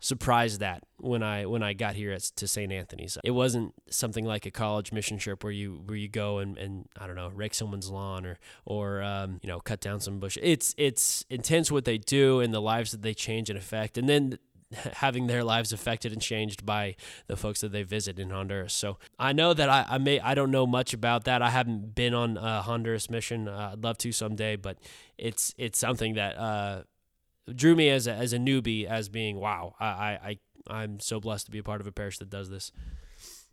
surprised 0.00 0.60
that 0.60 0.84
when 0.98 1.22
I 1.22 1.46
when 1.46 1.62
I 1.62 1.72
got 1.72 1.94
here 1.94 2.12
at, 2.12 2.22
to 2.22 2.46
St. 2.46 2.70
Anthony's. 2.70 3.18
It 3.24 3.30
wasn't 3.30 3.74
something 3.90 4.24
like 4.24 4.46
a 4.46 4.50
college 4.50 4.92
mission 4.92 5.18
trip 5.18 5.42
where 5.42 5.52
you 5.52 5.82
where 5.86 5.96
you 5.96 6.08
go 6.08 6.38
and, 6.38 6.56
and 6.58 6.88
I 6.96 7.06
don't 7.06 7.16
know 7.16 7.30
rake 7.34 7.54
someone's 7.54 7.90
lawn 7.90 8.26
or 8.26 8.38
or 8.64 9.02
um, 9.02 9.40
you 9.42 9.48
know 9.48 9.60
cut 9.60 9.80
down 9.80 10.00
some 10.00 10.18
bush. 10.18 10.38
It's 10.42 10.74
it's 10.76 11.24
intense 11.30 11.70
what 11.70 11.84
they 11.84 11.98
do 11.98 12.40
and 12.40 12.52
the 12.52 12.60
lives 12.60 12.92
that 12.92 13.02
they 13.02 13.14
change 13.14 13.50
and 13.50 13.58
affect, 13.58 13.96
and 13.98 14.08
then 14.08 14.38
having 14.94 15.26
their 15.26 15.44
lives 15.44 15.72
affected 15.72 16.12
and 16.12 16.20
changed 16.20 16.66
by 16.66 16.96
the 17.26 17.36
folks 17.36 17.60
that 17.60 17.72
they 17.72 17.82
visit 17.82 18.18
in 18.18 18.30
Honduras. 18.30 18.72
So 18.74 18.98
I 19.18 19.32
know 19.32 19.54
that 19.54 19.68
I, 19.68 19.86
I 19.88 19.98
may 19.98 20.20
I 20.20 20.34
don't 20.34 20.50
know 20.50 20.66
much 20.66 20.92
about 20.92 21.24
that. 21.24 21.42
I 21.42 21.50
haven't 21.50 21.94
been 21.94 22.14
on 22.14 22.36
a 22.36 22.62
Honduras 22.62 23.08
mission. 23.10 23.48
Uh, 23.48 23.70
I'd 23.72 23.82
love 23.82 23.98
to 23.98 24.12
someday, 24.12 24.56
but 24.56 24.78
it's 25.18 25.54
it's 25.58 25.78
something 25.78 26.14
that. 26.14 26.36
Uh, 26.36 26.82
drew 27.54 27.76
me 27.76 27.88
as 27.90 28.06
a, 28.06 28.12
as 28.12 28.32
a 28.32 28.38
newbie 28.38 28.84
as 28.86 29.08
being 29.08 29.36
wow 29.36 29.74
I, 29.78 29.86
I 29.86 30.38
I'm 30.68 31.00
so 31.00 31.20
blessed 31.20 31.46
to 31.46 31.52
be 31.52 31.58
a 31.58 31.62
part 31.62 31.80
of 31.80 31.86
a 31.86 31.92
parish 31.92 32.18
that 32.18 32.30
does 32.30 32.50
this 32.50 32.72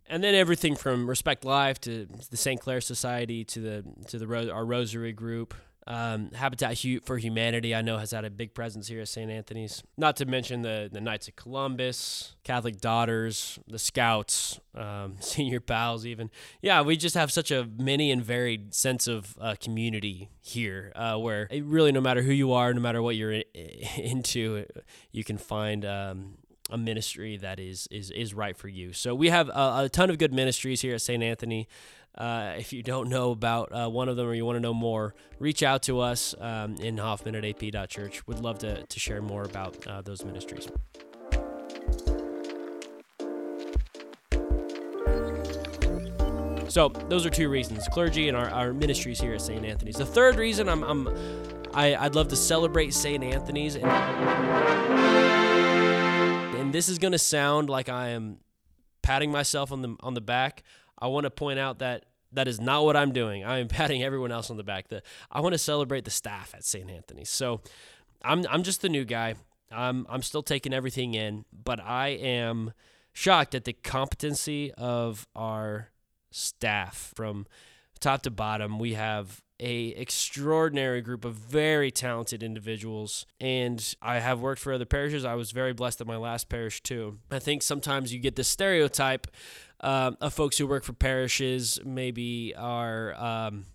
and 0.07 0.23
then 0.23 0.35
everything 0.35 0.75
from 0.75 1.09
Respect 1.09 1.45
Life 1.45 1.79
to 1.81 2.07
the 2.29 2.37
St. 2.37 2.59
Clair 2.59 2.81
Society 2.81 3.45
to 3.45 3.59
the 3.59 3.83
to 4.07 4.19
the 4.19 4.51
our 4.51 4.65
Rosary 4.65 5.13
group 5.13 5.53
um, 5.87 6.31
Habitat 6.31 6.77
for 7.03 7.17
Humanity, 7.17 7.75
I 7.75 7.81
know, 7.81 7.97
has 7.97 8.11
had 8.11 8.25
a 8.25 8.29
big 8.29 8.53
presence 8.53 8.87
here 8.87 9.01
at 9.01 9.07
St. 9.07 9.29
Anthony's. 9.29 9.83
Not 9.97 10.15
to 10.17 10.25
mention 10.25 10.61
the, 10.61 10.89
the 10.91 11.01
Knights 11.01 11.27
of 11.27 11.35
Columbus, 11.35 12.35
Catholic 12.43 12.79
Daughters, 12.79 13.59
the 13.67 13.79
Scouts, 13.79 14.59
um, 14.75 15.15
Senior 15.19 15.59
Pals, 15.59 16.05
even. 16.05 16.29
Yeah, 16.61 16.81
we 16.81 16.97
just 16.97 17.15
have 17.15 17.31
such 17.31 17.51
a 17.51 17.67
many 17.77 18.11
and 18.11 18.23
varied 18.23 18.73
sense 18.73 19.07
of 19.07 19.35
uh, 19.39 19.55
community 19.59 20.29
here 20.41 20.91
uh, 20.95 21.17
where 21.17 21.47
really, 21.51 21.91
no 21.91 22.01
matter 22.01 22.21
who 22.21 22.31
you 22.31 22.53
are, 22.53 22.73
no 22.73 22.81
matter 22.81 23.01
what 23.01 23.15
you're 23.15 23.31
into, 23.97 24.65
you 25.11 25.23
can 25.23 25.37
find. 25.37 25.85
Um, 25.85 26.37
a 26.73 26.77
ministry 26.77 27.37
that 27.37 27.59
is 27.59 27.87
is 27.91 28.09
is 28.11 28.33
right 28.33 28.57
for 28.57 28.67
you. 28.67 28.91
So 28.91 29.13
we 29.15 29.29
have 29.29 29.47
a, 29.49 29.83
a 29.85 29.89
ton 29.89 30.09
of 30.09 30.17
good 30.17 30.33
ministries 30.33 30.81
here 30.81 30.95
at 30.95 31.01
St. 31.01 31.23
Anthony. 31.23 31.69
Uh, 32.17 32.55
if 32.57 32.73
you 32.73 32.83
don't 32.83 33.09
know 33.09 33.31
about 33.31 33.71
uh, 33.71 33.89
one 33.89 34.09
of 34.09 34.17
them 34.17 34.27
or 34.27 34.33
you 34.33 34.45
want 34.45 34.55
to 34.55 34.59
know 34.59 34.73
more, 34.73 35.15
reach 35.39 35.63
out 35.63 35.81
to 35.83 35.99
us 35.99 36.35
um, 36.39 36.75
in 36.75 36.97
Hoffman 36.97 37.35
at 37.35 37.43
ap.church. 37.43 38.27
Would 38.27 38.39
love 38.39 38.59
to, 38.59 38.83
to 38.83 38.99
share 38.99 39.21
more 39.21 39.43
about 39.43 39.87
uh, 39.87 40.01
those 40.01 40.23
ministries. 40.23 40.67
So 46.69 46.89
those 47.07 47.25
are 47.25 47.29
two 47.29 47.49
reasons: 47.49 47.87
clergy 47.89 48.29
and 48.29 48.37
our, 48.37 48.49
our 48.49 48.73
ministries 48.73 49.21
here 49.21 49.35
at 49.35 49.41
St. 49.41 49.63
Anthony's. 49.63 49.97
The 49.97 50.05
third 50.07 50.37
reason 50.37 50.67
I'm, 50.67 50.83
I'm 50.83 51.07
I, 51.71 51.95
I'd 51.95 52.15
love 52.15 52.29
to 52.29 52.35
celebrate 52.35 52.93
St. 52.95 53.23
Anthony's, 53.23 53.75
and, 53.75 55.42
this 56.73 56.89
is 56.89 56.97
going 56.97 57.11
to 57.13 57.19
sound 57.19 57.69
like 57.69 57.87
I 57.87 58.09
am 58.09 58.39
patting 59.01 59.31
myself 59.31 59.71
on 59.71 59.81
the 59.81 59.95
on 60.01 60.13
the 60.13 60.21
back. 60.21 60.63
I 60.97 61.07
want 61.07 61.25
to 61.25 61.29
point 61.29 61.59
out 61.59 61.79
that 61.79 62.05
That 62.33 62.47
is 62.47 62.59
not 62.59 62.83
what 62.83 62.97
I'm 62.97 63.13
doing. 63.13 63.43
I 63.45 63.59
am 63.59 63.67
patting 63.79 64.03
everyone 64.03 64.31
else 64.31 64.49
on 64.49 64.57
the 64.57 64.63
back. 64.63 64.87
The, 64.87 65.03
I 65.31 65.39
want 65.41 65.53
to 65.53 65.59
celebrate 65.59 66.03
the 66.03 66.11
staff 66.11 66.53
at 66.55 66.63
St. 66.65 66.89
Anthony's. 66.89 67.29
So 67.29 67.61
I'm 68.23 68.45
I'm 68.49 68.63
just 68.63 68.81
the 68.81 68.89
new 68.89 69.05
guy. 69.05 69.35
I'm 69.71 70.05
I'm 70.09 70.21
still 70.21 70.43
taking 70.43 70.73
everything 70.73 71.13
in, 71.13 71.45
but 71.51 71.79
I 71.79 72.09
am 72.09 72.73
shocked 73.13 73.53
at 73.55 73.65
the 73.65 73.73
competency 73.73 74.71
of 74.73 75.27
our 75.35 75.89
staff 76.31 77.13
from 77.15 77.45
top 77.99 78.23
to 78.23 78.31
bottom. 78.31 78.79
We 78.79 78.93
have 78.95 79.41
a 79.63 79.87
extraordinary 79.95 81.01
group 81.01 81.23
of 81.23 81.35
very 81.35 81.89
talented 81.89 82.43
individuals 82.43 83.25
and 83.39 83.95
I 84.01 84.19
have 84.19 84.41
worked 84.41 84.61
for 84.61 84.73
other 84.73 84.85
parishes. 84.85 85.23
I 85.23 85.35
was 85.35 85.51
very 85.51 85.71
blessed 85.71 86.01
at 86.01 86.07
my 86.07 86.17
last 86.17 86.49
parish 86.49 86.83
too. 86.83 87.19
I 87.31 87.39
think 87.39 87.63
sometimes 87.63 88.13
you 88.13 88.19
get 88.19 88.35
this 88.35 88.49
stereotype 88.49 89.25
uh, 89.79 90.11
of 90.19 90.33
folks 90.33 90.57
who 90.57 90.67
work 90.67 90.83
for 90.83 90.91
parishes 90.91 91.79
maybe 91.85 92.53
are 92.57 93.15
um, 93.15 93.65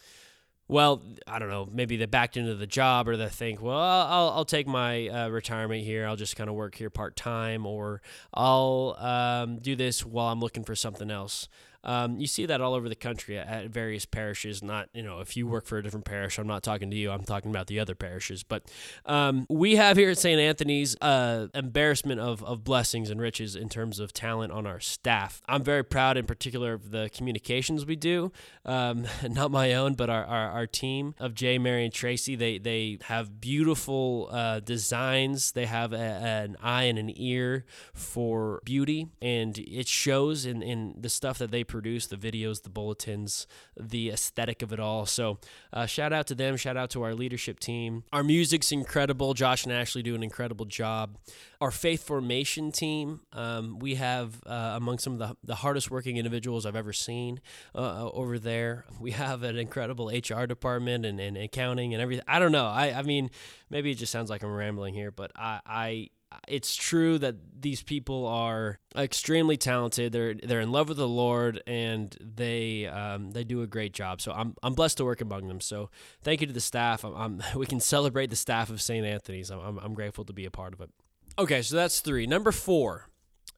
well, 0.70 1.02
I 1.26 1.38
don't 1.38 1.48
know, 1.48 1.66
maybe 1.72 1.96
they 1.96 2.04
backed 2.04 2.36
into 2.36 2.54
the 2.54 2.66
job 2.66 3.08
or 3.08 3.16
they 3.16 3.30
think, 3.30 3.62
well, 3.62 3.78
I'll, 3.78 4.28
I'll 4.28 4.44
take 4.44 4.66
my 4.66 5.08
uh, 5.08 5.28
retirement 5.28 5.82
here. 5.82 6.06
I'll 6.06 6.16
just 6.16 6.36
kind 6.36 6.50
of 6.50 6.56
work 6.56 6.74
here 6.74 6.90
part 6.90 7.16
time 7.16 7.64
or 7.64 8.02
I'll 8.34 8.94
um, 8.98 9.58
do 9.60 9.74
this 9.74 10.04
while 10.04 10.30
I'm 10.30 10.40
looking 10.40 10.64
for 10.64 10.74
something 10.74 11.10
else. 11.10 11.48
Um, 11.84 12.18
you 12.18 12.26
see 12.26 12.46
that 12.46 12.60
all 12.60 12.74
over 12.74 12.88
the 12.88 12.94
country 12.94 13.38
at 13.38 13.70
various 13.70 14.04
parishes. 14.04 14.62
Not, 14.62 14.88
you 14.92 15.02
know, 15.02 15.20
if 15.20 15.36
you 15.36 15.46
work 15.46 15.66
for 15.66 15.78
a 15.78 15.82
different 15.82 16.04
parish, 16.04 16.38
I'm 16.38 16.46
not 16.46 16.62
talking 16.62 16.90
to 16.90 16.96
you. 16.96 17.10
I'm 17.10 17.24
talking 17.24 17.50
about 17.50 17.66
the 17.66 17.78
other 17.78 17.94
parishes. 17.94 18.42
But 18.42 18.70
um, 19.06 19.46
we 19.48 19.76
have 19.76 19.96
here 19.96 20.10
at 20.10 20.18
St. 20.18 20.40
Anthony's 20.40 20.96
uh, 21.00 21.48
embarrassment 21.54 22.20
of, 22.20 22.42
of 22.44 22.64
blessings 22.64 23.10
and 23.10 23.20
riches 23.20 23.56
in 23.56 23.68
terms 23.68 24.00
of 24.00 24.12
talent 24.12 24.52
on 24.52 24.66
our 24.66 24.80
staff. 24.80 25.40
I'm 25.46 25.62
very 25.62 25.84
proud, 25.84 26.16
in 26.16 26.26
particular, 26.26 26.74
of 26.74 26.90
the 26.90 27.10
communications 27.14 27.86
we 27.86 27.96
do. 27.96 28.32
Um, 28.64 29.06
not 29.28 29.50
my 29.50 29.74
own, 29.74 29.94
but 29.94 30.10
our, 30.10 30.24
our, 30.24 30.50
our, 30.50 30.66
team 30.66 31.14
of 31.18 31.34
Jay, 31.34 31.58
Mary, 31.58 31.84
and 31.84 31.92
Tracy. 31.92 32.36
They 32.36 32.58
they 32.58 32.98
have 33.04 33.40
beautiful 33.40 34.28
uh, 34.30 34.60
designs. 34.60 35.52
They 35.52 35.64
have 35.64 35.92
a, 35.92 35.96
an 35.96 36.56
eye 36.62 36.84
and 36.84 36.98
an 36.98 37.10
ear 37.16 37.64
for 37.94 38.60
beauty, 38.64 39.08
and 39.22 39.58
it 39.58 39.88
shows 39.88 40.44
in, 40.44 40.62
in 40.62 40.94
the 40.98 41.08
stuff 41.08 41.38
that 41.38 41.50
they 41.50 41.64
produce 41.68 42.06
the 42.06 42.16
videos, 42.16 42.62
the 42.62 42.70
bulletins, 42.70 43.46
the 43.78 44.10
aesthetic 44.10 44.62
of 44.62 44.72
it 44.72 44.80
all. 44.80 45.06
So, 45.06 45.38
uh, 45.72 45.86
shout 45.86 46.12
out 46.12 46.26
to 46.28 46.34
them. 46.34 46.56
Shout 46.56 46.76
out 46.76 46.90
to 46.90 47.02
our 47.02 47.14
leadership 47.14 47.60
team. 47.60 48.04
Our 48.12 48.24
music's 48.24 48.72
incredible. 48.72 49.34
Josh 49.34 49.64
and 49.64 49.72
Ashley 49.72 50.02
do 50.02 50.14
an 50.14 50.22
incredible 50.22 50.64
job. 50.66 51.18
Our 51.60 51.70
faith 51.70 52.04
formation 52.04 52.72
team, 52.72 53.20
um, 53.32 53.78
we 53.78 53.96
have 53.96 54.42
uh, 54.46 54.72
among 54.74 54.98
some 54.98 55.14
of 55.14 55.18
the, 55.18 55.36
the 55.44 55.56
hardest 55.56 55.90
working 55.90 56.16
individuals 56.16 56.66
I've 56.66 56.76
ever 56.76 56.92
seen 56.92 57.40
uh, 57.74 57.78
uh 57.78 58.10
over 58.12 58.38
there. 58.38 58.84
We 59.00 59.12
have 59.12 59.42
an 59.42 59.56
incredible 59.56 60.08
HR 60.08 60.46
department 60.46 61.04
and, 61.04 61.20
and 61.20 61.36
accounting 61.36 61.94
and 61.94 62.02
everything. 62.02 62.24
I 62.26 62.38
don't 62.38 62.52
know. 62.52 62.66
I, 62.66 62.98
I 62.98 63.02
mean, 63.02 63.30
maybe 63.70 63.90
it 63.90 63.96
just 63.96 64.12
sounds 64.12 64.30
like 64.30 64.42
I'm 64.42 64.52
rambling 64.52 64.94
here, 64.94 65.10
but 65.10 65.30
I, 65.36 65.60
I 65.66 66.08
it's 66.46 66.74
true 66.74 67.18
that 67.18 67.36
these 67.60 67.82
people 67.82 68.26
are 68.26 68.78
extremely 68.96 69.56
talented. 69.56 70.12
They're 70.12 70.34
they're 70.34 70.60
in 70.60 70.72
love 70.72 70.88
with 70.88 70.98
the 70.98 71.08
Lord 71.08 71.62
and 71.66 72.16
they 72.20 72.86
um, 72.86 73.30
they 73.30 73.44
do 73.44 73.62
a 73.62 73.66
great 73.66 73.92
job. 73.92 74.20
So 74.20 74.32
I'm 74.32 74.54
I'm 74.62 74.74
blessed 74.74 74.98
to 74.98 75.04
work 75.04 75.20
among 75.20 75.48
them. 75.48 75.60
So 75.60 75.90
thank 76.22 76.40
you 76.40 76.46
to 76.46 76.52
the 76.52 76.60
staff. 76.60 77.04
I'm, 77.04 77.14
I'm 77.14 77.42
we 77.56 77.66
can 77.66 77.80
celebrate 77.80 78.30
the 78.30 78.36
staff 78.36 78.70
of 78.70 78.82
St. 78.82 79.06
Anthony's. 79.06 79.50
I'm, 79.50 79.78
I'm, 79.78 79.94
grateful 79.94 80.24
to 80.26 80.32
be 80.32 80.44
a 80.44 80.50
part 80.50 80.72
of 80.74 80.80
it. 80.80 80.90
Okay, 81.38 81.62
so 81.62 81.76
that's 81.76 82.00
three. 82.00 82.26
Number 82.26 82.52
four, 82.52 83.08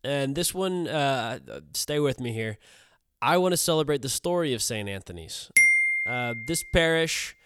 and 0.04 0.34
this 0.34 0.54
one, 0.54 0.86
uh, 0.88 1.38
stay 1.74 1.98
with 1.98 2.20
me 2.20 2.32
here. 2.32 2.58
I 3.22 3.36
want 3.36 3.52
to 3.52 3.56
celebrate 3.56 4.02
the 4.02 4.08
story 4.08 4.54
of 4.54 4.62
St. 4.62 4.88
Anthony's. 4.88 5.50
Uh, 6.06 6.34
this 6.46 6.64
parish 6.72 7.36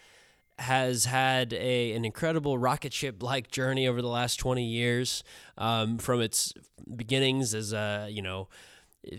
has 0.59 1.07
had 1.07 1.53
a 1.53 1.93
an 1.93 2.05
incredible 2.05 2.59
rocket 2.59 2.93
ship 2.93 3.23
like 3.23 3.51
journey 3.51 3.89
over 3.89 4.01
the 4.01 4.09
last 4.09 4.37
20 4.37 4.65
years 4.65 5.25
um, 5.59 5.99
from 5.99 6.21
its 6.21 6.53
beginnings 6.97 7.55
as 7.55 7.73
a 7.73 8.09
you 8.11 8.23
know 8.23 8.49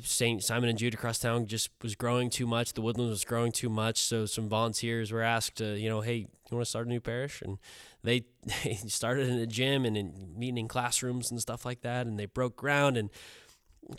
St. 0.01 0.43
Simon 0.43 0.69
and 0.69 0.77
Jude 0.77 0.93
across 0.93 1.19
town 1.19 1.45
just 1.45 1.69
was 1.81 1.95
growing 1.95 2.29
too 2.29 2.47
much. 2.47 2.73
The 2.73 2.81
woodlands 2.81 3.11
was 3.11 3.25
growing 3.25 3.51
too 3.51 3.69
much. 3.69 3.99
So 3.99 4.25
some 4.25 4.49
volunteers 4.49 5.11
were 5.11 5.21
asked 5.21 5.57
to, 5.57 5.77
you 5.77 5.89
know, 5.89 6.01
hey, 6.01 6.15
you 6.15 6.27
want 6.51 6.65
to 6.65 6.69
start 6.69 6.87
a 6.87 6.89
new 6.89 6.99
parish? 6.99 7.41
And 7.41 7.59
they, 8.03 8.25
they 8.63 8.75
started 8.87 9.29
in 9.29 9.37
a 9.37 9.45
gym 9.45 9.85
and 9.85 9.95
in 9.95 10.33
meeting 10.37 10.57
in 10.57 10.67
classrooms 10.67 11.29
and 11.31 11.39
stuff 11.39 11.65
like 11.65 11.81
that. 11.81 12.07
And 12.07 12.19
they 12.19 12.25
broke 12.25 12.55
ground 12.55 12.97
and 12.97 13.09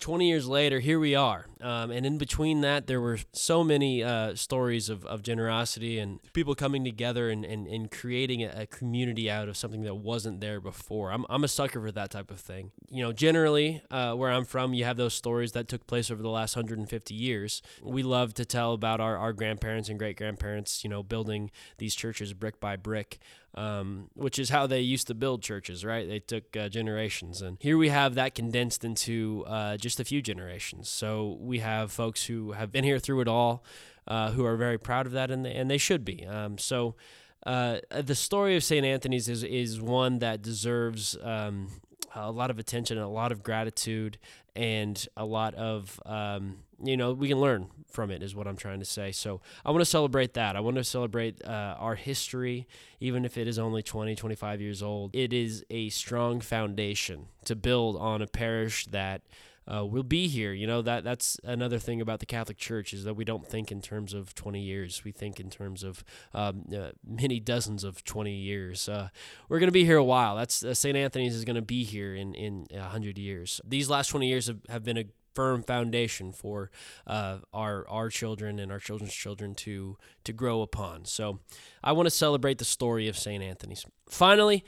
20 0.00 0.28
years 0.28 0.48
later, 0.48 0.80
here 0.80 0.98
we 0.98 1.14
are. 1.14 1.46
Um, 1.60 1.90
and 1.90 2.04
in 2.04 2.18
between 2.18 2.60
that, 2.62 2.86
there 2.86 3.00
were 3.00 3.18
so 3.32 3.62
many 3.62 4.02
uh, 4.02 4.34
stories 4.34 4.88
of, 4.88 5.06
of 5.06 5.22
generosity 5.22 5.98
and 5.98 6.20
people 6.32 6.54
coming 6.54 6.84
together 6.84 7.30
and, 7.30 7.44
and, 7.44 7.66
and 7.66 7.90
creating 7.90 8.42
a, 8.42 8.66
community 8.66 9.30
out 9.30 9.48
of 9.48 9.56
something 9.56 9.82
that 9.82 9.94
wasn't 9.94 10.40
there 10.40 10.60
before. 10.60 11.12
I'm, 11.12 11.24
I'm 11.30 11.44
a 11.44 11.48
sucker 11.48 11.80
for 11.80 11.92
that 11.92 12.10
type 12.10 12.30
of 12.30 12.40
thing. 12.40 12.72
You 12.90 13.04
know, 13.04 13.12
generally, 13.12 13.82
uh, 13.90 14.14
where 14.14 14.30
I'm 14.30 14.44
from, 14.44 14.74
you 14.74 14.84
have 14.84 14.96
those 14.96 15.14
stories 15.14 15.52
that 15.52 15.68
took 15.68 15.86
place 15.86 16.10
over 16.10 16.20
the 16.20 16.28
last 16.28 16.56
150 16.56 17.14
years. 17.14 17.62
We 17.82 18.02
love 18.02 18.34
to 18.34 18.44
tell 18.44 18.72
about 18.72 19.00
our, 19.00 19.16
our 19.16 19.32
grandparents 19.32 19.88
and 19.88 19.98
great 19.98 20.16
grandparents, 20.16 20.82
you 20.82 20.90
know, 20.90 21.02
building 21.02 21.50
these 21.78 21.94
churches 21.94 22.34
brick 22.34 22.60
by 22.60 22.76
brick 22.76 23.18
um, 23.56 24.10
which 24.14 24.38
is 24.38 24.50
how 24.50 24.66
they 24.66 24.80
used 24.80 25.06
to 25.06 25.14
build 25.14 25.42
churches, 25.42 25.84
right? 25.84 26.06
They 26.06 26.18
took 26.18 26.56
uh, 26.56 26.68
generations. 26.68 27.40
And 27.40 27.56
here 27.60 27.78
we 27.78 27.88
have 27.88 28.14
that 28.14 28.34
condensed 28.34 28.84
into 28.84 29.44
uh, 29.46 29.76
just 29.78 29.98
a 29.98 30.04
few 30.04 30.20
generations. 30.20 30.88
So 30.88 31.38
we 31.40 31.60
have 31.60 31.90
folks 31.90 32.26
who 32.26 32.52
have 32.52 32.70
been 32.70 32.84
here 32.84 32.98
through 32.98 33.22
it 33.22 33.28
all, 33.28 33.64
uh, 34.06 34.32
who 34.32 34.44
are 34.44 34.56
very 34.56 34.78
proud 34.78 35.06
of 35.06 35.12
that, 35.12 35.30
and 35.30 35.44
they, 35.44 35.54
and 35.54 35.70
they 35.70 35.78
should 35.78 36.04
be. 36.04 36.26
Um, 36.26 36.58
so 36.58 36.96
uh, 37.46 37.78
the 37.90 38.14
story 38.14 38.56
of 38.56 38.64
St. 38.64 38.84
Anthony's 38.84 39.28
is, 39.28 39.42
is 39.42 39.80
one 39.80 40.18
that 40.18 40.42
deserves 40.42 41.16
um, 41.22 41.68
a 42.14 42.30
lot 42.30 42.50
of 42.50 42.58
attention, 42.58 42.98
a 42.98 43.08
lot 43.08 43.32
of 43.32 43.42
gratitude, 43.42 44.18
and 44.54 45.06
a 45.16 45.24
lot 45.24 45.54
of 45.54 46.00
um, 46.04 46.58
you 46.82 46.96
know 46.96 47.12
we 47.12 47.28
can 47.28 47.40
learn 47.40 47.68
from 47.90 48.10
it 48.10 48.22
is 48.22 48.34
what 48.34 48.46
i'm 48.46 48.56
trying 48.56 48.78
to 48.78 48.84
say 48.84 49.10
so 49.12 49.40
i 49.64 49.70
want 49.70 49.80
to 49.80 49.86
celebrate 49.86 50.34
that 50.34 50.56
i 50.56 50.60
want 50.60 50.76
to 50.76 50.84
celebrate 50.84 51.42
uh, 51.44 51.76
our 51.78 51.94
history 51.94 52.66
even 53.00 53.24
if 53.24 53.38
it 53.38 53.48
is 53.48 53.58
only 53.58 53.82
20 53.82 54.14
25 54.14 54.60
years 54.60 54.82
old 54.82 55.10
it 55.14 55.32
is 55.32 55.64
a 55.70 55.88
strong 55.88 56.40
foundation 56.40 57.26
to 57.44 57.54
build 57.54 57.96
on 57.96 58.20
a 58.20 58.26
parish 58.26 58.86
that 58.86 59.22
uh, 59.72 59.84
will 59.84 60.02
be 60.02 60.28
here. 60.28 60.52
You 60.52 60.66
know 60.66 60.82
that 60.82 61.04
that's 61.04 61.40
another 61.42 61.78
thing 61.78 62.00
about 62.00 62.20
the 62.20 62.26
Catholic 62.26 62.56
Church 62.56 62.92
is 62.92 63.04
that 63.04 63.14
we 63.14 63.24
don't 63.24 63.46
think 63.46 63.72
in 63.72 63.80
terms 63.80 64.14
of 64.14 64.34
20 64.34 64.60
years. 64.60 65.02
We 65.04 65.12
think 65.12 65.40
in 65.40 65.50
terms 65.50 65.82
of 65.82 66.04
um, 66.32 66.66
uh, 66.74 66.90
many 67.04 67.40
dozens 67.40 67.82
of 67.82 68.04
20 68.04 68.32
years. 68.32 68.88
Uh, 68.88 69.08
we're 69.48 69.58
going 69.58 69.68
to 69.68 69.72
be 69.72 69.84
here 69.84 69.96
a 69.96 70.04
while. 70.04 70.36
That's 70.36 70.64
uh, 70.64 70.74
St. 70.74 70.96
Anthony's 70.96 71.34
is 71.34 71.44
going 71.44 71.56
to 71.56 71.62
be 71.62 71.84
here 71.84 72.14
in 72.14 72.34
in 72.34 72.66
100 72.70 73.18
years. 73.18 73.60
These 73.64 73.90
last 73.90 74.08
20 74.08 74.28
years 74.28 74.46
have, 74.46 74.60
have 74.68 74.84
been 74.84 74.98
a 74.98 75.04
firm 75.36 75.62
foundation 75.62 76.32
for 76.32 76.70
uh, 77.06 77.38
our 77.52 77.86
our 77.88 78.08
children 78.08 78.58
and 78.58 78.72
our 78.72 78.80
children's 78.80 79.14
children 79.14 79.54
to 79.54 79.96
to 80.24 80.32
grow 80.32 80.62
upon. 80.62 81.04
So, 81.04 81.38
I 81.84 81.92
want 81.92 82.06
to 82.06 82.10
celebrate 82.10 82.58
the 82.58 82.64
story 82.64 83.06
of 83.06 83.16
St. 83.16 83.42
Anthony's. 83.42 83.86
Finally, 84.08 84.64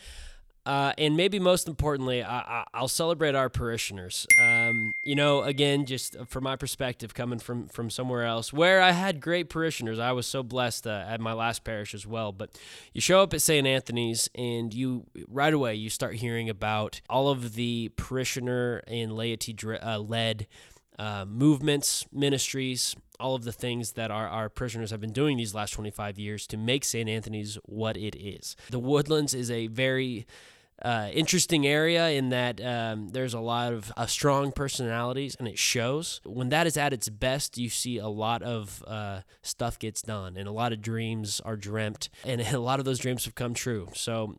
uh, 0.68 0.92
and 0.98 1.16
maybe 1.16 1.38
most 1.38 1.66
importantly, 1.66 2.22
I, 2.22 2.62
will 2.78 2.88
celebrate 2.88 3.35
our 3.35 3.48
parishioners. 3.48 4.26
Um, 4.38 4.92
you 5.02 5.14
know, 5.14 5.40
again, 5.40 5.87
just 5.87 6.14
from 6.26 6.44
my 6.44 6.57
perspective, 6.57 7.14
coming 7.14 7.38
from 7.38 7.68
from 7.68 7.88
somewhere 7.88 8.24
else 8.24 8.52
where 8.52 8.83
I 8.83 8.90
had 8.90 9.22
great 9.22 9.48
parishioners, 9.48 9.98
I 9.98 10.12
was 10.12 10.26
so 10.26 10.42
blessed 10.42 10.87
uh, 10.87 11.07
at 11.09 11.22
my 11.22 11.33
last 11.33 11.64
parish 11.64 11.94
as 11.94 12.07
well. 12.07 12.33
But 12.33 12.50
you 12.92 13.00
show 13.00 13.22
up 13.22 13.33
at 13.33 13.40
St. 13.40 13.66
Anthony's, 13.66 14.28
and 14.35 14.74
you 14.74 15.07
right 15.26 15.54
away 15.54 15.74
you 15.74 15.88
start 15.88 16.16
hearing 16.16 16.50
about 16.50 17.00
all 17.09 17.31
of 17.31 17.54
the 17.54 17.90
parishioner 17.96 18.83
and 18.87 19.14
laity 19.14 19.57
uh, 19.83 19.98
led. 19.98 20.46
Uh, 20.98 21.24
movements, 21.24 22.04
ministries, 22.12 22.96
all 23.20 23.37
of 23.37 23.44
the 23.44 23.52
things 23.52 23.92
that 23.92 24.11
our, 24.11 24.26
our 24.26 24.48
parishioners 24.48 24.90
have 24.90 25.00
been 25.00 25.12
doing 25.12 25.37
these 25.37 25.54
last 25.54 25.70
25 25.70 26.18
years 26.18 26.44
to 26.48 26.57
make 26.57 26.83
St. 26.83 27.09
Anthony's 27.09 27.57
what 27.66 27.96
it 27.96 28.16
is. 28.18 28.57
The 28.70 28.81
Woodlands 28.81 29.33
is 29.33 29.48
a 29.48 29.68
very 29.68 30.26
uh, 30.82 31.08
interesting 31.12 31.66
area 31.66 32.10
in 32.10 32.28
that 32.28 32.60
um, 32.64 33.08
there's 33.08 33.34
a 33.34 33.40
lot 33.40 33.72
of 33.72 33.92
uh, 33.96 34.06
strong 34.06 34.52
personalities 34.52 35.36
and 35.38 35.48
it 35.48 35.58
shows. 35.58 36.20
When 36.24 36.50
that 36.50 36.66
is 36.66 36.76
at 36.76 36.92
its 36.92 37.08
best, 37.08 37.58
you 37.58 37.68
see 37.68 37.98
a 37.98 38.08
lot 38.08 38.42
of 38.42 38.84
uh, 38.86 39.22
stuff 39.42 39.78
gets 39.78 40.02
done 40.02 40.36
and 40.36 40.48
a 40.48 40.52
lot 40.52 40.72
of 40.72 40.80
dreams 40.80 41.40
are 41.44 41.56
dreamt 41.56 42.08
and 42.24 42.40
a 42.52 42.60
lot 42.60 42.78
of 42.78 42.84
those 42.84 42.98
dreams 42.98 43.24
have 43.24 43.34
come 43.34 43.54
true. 43.54 43.88
So, 43.94 44.36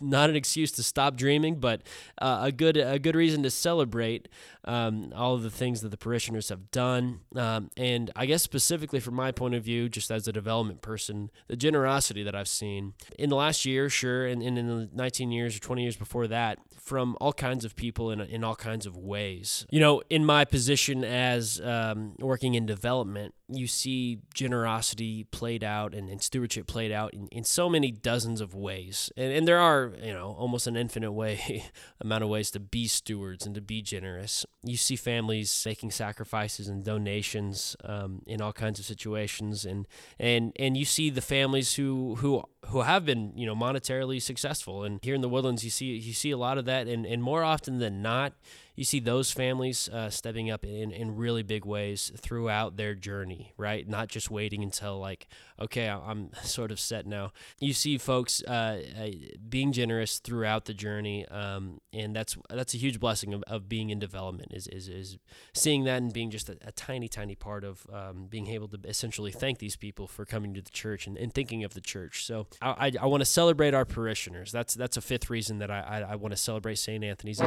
not 0.00 0.30
an 0.30 0.36
excuse 0.36 0.72
to 0.72 0.82
stop 0.82 1.16
dreaming, 1.16 1.56
but 1.56 1.82
uh, 2.18 2.40
a 2.42 2.52
good 2.52 2.76
a 2.76 2.98
good 2.98 3.14
reason 3.14 3.42
to 3.42 3.50
celebrate 3.50 4.28
um, 4.64 5.12
all 5.14 5.34
of 5.34 5.42
the 5.42 5.50
things 5.50 5.80
that 5.80 5.90
the 5.90 5.96
parishioners 5.96 6.48
have 6.48 6.70
done. 6.70 7.20
Um, 7.34 7.70
and 7.76 8.10
I 8.14 8.26
guess 8.26 8.42
specifically 8.42 9.00
from 9.00 9.14
my 9.14 9.32
point 9.32 9.54
of 9.54 9.64
view, 9.64 9.88
just 9.88 10.10
as 10.10 10.26
a 10.28 10.32
development 10.32 10.82
person, 10.82 11.30
the 11.48 11.56
generosity 11.56 12.22
that 12.22 12.34
I've 12.34 12.48
seen 12.48 12.94
in 13.18 13.28
the 13.28 13.36
last 13.36 13.64
year, 13.64 13.88
sure, 13.88 14.26
and, 14.26 14.42
and 14.42 14.56
in 14.58 14.66
the 14.66 14.88
19 14.94 15.30
years 15.32 15.41
years 15.42 15.56
or 15.56 15.60
20 15.60 15.82
years 15.82 15.96
before 15.96 16.26
that 16.28 16.58
from 16.76 17.16
all 17.20 17.32
kinds 17.32 17.64
of 17.64 17.76
people 17.76 18.10
in, 18.10 18.20
in 18.20 18.42
all 18.42 18.56
kinds 18.56 18.86
of 18.86 18.96
ways. 18.96 19.66
You 19.70 19.80
know, 19.80 20.02
in 20.10 20.24
my 20.24 20.44
position 20.44 21.04
as 21.04 21.60
um, 21.60 22.14
working 22.18 22.54
in 22.54 22.66
development, 22.66 23.34
you 23.48 23.66
see 23.66 24.18
generosity 24.34 25.24
played 25.24 25.64
out 25.64 25.94
and, 25.94 26.08
and 26.08 26.22
stewardship 26.22 26.66
played 26.66 26.92
out 26.92 27.12
in, 27.12 27.28
in 27.28 27.44
so 27.44 27.68
many 27.68 27.90
dozens 27.90 28.40
of 28.40 28.54
ways. 28.54 29.10
And, 29.16 29.32
and 29.32 29.48
there 29.48 29.58
are, 29.58 29.92
you 30.02 30.12
know, 30.12 30.34
almost 30.38 30.66
an 30.66 30.76
infinite 30.76 31.12
way, 31.12 31.64
amount 32.00 32.24
of 32.24 32.30
ways 32.30 32.50
to 32.52 32.60
be 32.60 32.86
stewards 32.86 33.44
and 33.44 33.54
to 33.54 33.60
be 33.60 33.82
generous. 33.82 34.46
You 34.62 34.76
see 34.76 34.96
families 34.96 35.62
making 35.66 35.90
sacrifices 35.90 36.68
and 36.68 36.84
donations 36.84 37.76
um, 37.84 38.22
in 38.26 38.40
all 38.40 38.52
kinds 38.52 38.78
of 38.78 38.84
situations. 38.86 39.64
And, 39.64 39.86
and, 40.18 40.52
and 40.56 40.76
you 40.76 40.84
see 40.84 41.10
the 41.10 41.20
families 41.20 41.74
who, 41.74 42.16
who, 42.16 42.44
who 42.66 42.82
have 42.82 43.04
been, 43.04 43.32
you 43.36 43.46
know, 43.46 43.54
monetarily 43.54 44.20
successful. 44.22 44.84
And 44.84 45.00
here 45.02 45.14
in 45.14 45.20
the 45.20 45.28
woodlands, 45.28 45.64
you 45.64 45.70
see, 45.70 45.86
you 45.86 46.12
see 46.12 46.30
a 46.30 46.38
lot 46.38 46.58
of 46.58 46.64
that 46.66 46.86
and, 46.86 47.04
and 47.04 47.22
more 47.22 47.42
often 47.42 47.78
than 47.78 48.02
not, 48.02 48.32
you 48.74 48.84
see 48.84 49.00
those 49.00 49.30
families 49.30 49.88
uh, 49.88 50.08
stepping 50.10 50.50
up 50.50 50.64
in, 50.64 50.92
in 50.92 51.16
really 51.16 51.42
big 51.42 51.64
ways 51.64 52.10
throughout 52.16 52.76
their 52.76 52.94
journey, 52.94 53.52
right? 53.56 53.86
Not 53.86 54.08
just 54.08 54.30
waiting 54.30 54.62
until, 54.62 54.98
like, 54.98 55.28
okay, 55.60 55.88
I'm 55.88 56.30
sort 56.42 56.70
of 56.70 56.80
set 56.80 57.06
now. 57.06 57.32
You 57.60 57.74
see 57.74 57.98
folks 57.98 58.42
uh, 58.44 58.82
uh, 58.98 59.08
being 59.48 59.72
generous 59.72 60.18
throughout 60.18 60.64
the 60.64 60.74
journey, 60.74 61.26
um, 61.28 61.80
and 61.92 62.16
that's 62.16 62.36
that's 62.50 62.74
a 62.74 62.78
huge 62.78 62.98
blessing 62.98 63.34
of, 63.34 63.42
of 63.44 63.68
being 63.68 63.90
in 63.90 63.98
development, 63.98 64.52
is, 64.52 64.66
is, 64.68 64.88
is 64.88 65.18
seeing 65.52 65.84
that 65.84 66.00
and 66.02 66.12
being 66.12 66.30
just 66.30 66.48
a, 66.48 66.56
a 66.64 66.72
tiny, 66.72 67.08
tiny 67.08 67.34
part 67.34 67.64
of 67.64 67.86
um, 67.92 68.26
being 68.28 68.48
able 68.48 68.68
to 68.68 68.78
essentially 68.84 69.32
thank 69.32 69.58
these 69.58 69.76
people 69.76 70.06
for 70.06 70.24
coming 70.24 70.54
to 70.54 70.62
the 70.62 70.70
church 70.70 71.06
and, 71.06 71.18
and 71.18 71.34
thinking 71.34 71.62
of 71.64 71.74
the 71.74 71.80
church. 71.80 72.24
So 72.24 72.46
I, 72.60 72.70
I, 72.86 72.92
I 73.02 73.06
want 73.06 73.20
to 73.20 73.26
celebrate 73.26 73.74
our 73.74 73.84
parishioners. 73.84 74.50
That's, 74.52 74.74
that's 74.74 74.96
a 74.96 75.00
fifth 75.00 75.28
reason 75.30 75.58
that 75.58 75.70
I, 75.70 75.80
I, 75.80 76.00
I 76.12 76.14
want 76.16 76.32
to 76.32 76.38
celebrate 76.38 76.76
St. 76.76 77.04
Anthony's 77.04 77.40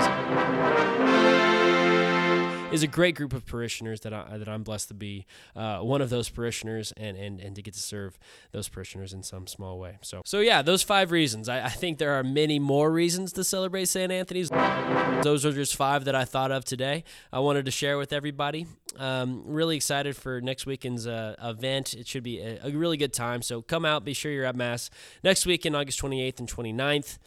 is 2.75 2.83
a 2.83 2.87
great 2.87 3.15
group 3.15 3.31
of 3.31 3.45
parishioners 3.45 4.01
that 4.01 4.13
I 4.13 4.37
that 4.37 4.49
I'm 4.49 4.63
blessed 4.63 4.89
to 4.89 4.93
be 4.93 5.25
uh, 5.55 5.79
one 5.79 6.01
of 6.01 6.09
those 6.09 6.29
parishioners 6.29 6.91
and, 6.97 7.17
and 7.17 7.39
and 7.39 7.55
to 7.55 7.61
get 7.61 7.73
to 7.73 7.79
serve 7.79 8.19
those 8.51 8.67
parishioners 8.67 9.13
in 9.13 9.23
some 9.23 9.47
small 9.47 9.79
way. 9.79 9.97
So 10.01 10.21
so 10.25 10.39
yeah, 10.41 10.61
those 10.61 10.83
five 10.83 11.11
reasons. 11.11 11.47
I, 11.47 11.65
I 11.65 11.69
think 11.69 11.97
there 11.97 12.13
are 12.13 12.23
many 12.23 12.59
more 12.59 12.91
reasons 12.91 13.31
to 13.33 13.43
celebrate 13.43 13.85
St. 13.85 14.11
Anthony's. 14.11 14.49
Those 15.23 15.45
are 15.45 15.53
just 15.53 15.75
five 15.75 16.05
that 16.05 16.15
I 16.15 16.25
thought 16.25 16.51
of 16.51 16.65
today. 16.65 17.05
I 17.31 17.39
wanted 17.39 17.65
to 17.65 17.71
share 17.71 17.97
with 17.97 18.11
everybody. 18.11 18.67
Um, 18.97 19.43
really 19.45 19.77
excited 19.77 20.15
for 20.15 20.41
next 20.41 20.65
weekend's 20.65 21.07
uh, 21.07 21.35
event. 21.41 21.93
It 21.93 22.07
should 22.07 22.23
be 22.23 22.39
a, 22.39 22.59
a 22.65 22.71
really 22.71 22.97
good 22.97 23.13
time. 23.13 23.41
So 23.41 23.61
come 23.61 23.85
out. 23.85 24.03
Be 24.03 24.13
sure 24.13 24.31
you're 24.31 24.45
at 24.45 24.55
Mass 24.55 24.89
next 25.23 25.45
weekend, 25.45 25.75
August 25.75 26.01
28th 26.01 26.39
and 26.39 26.49
29th 26.51 27.17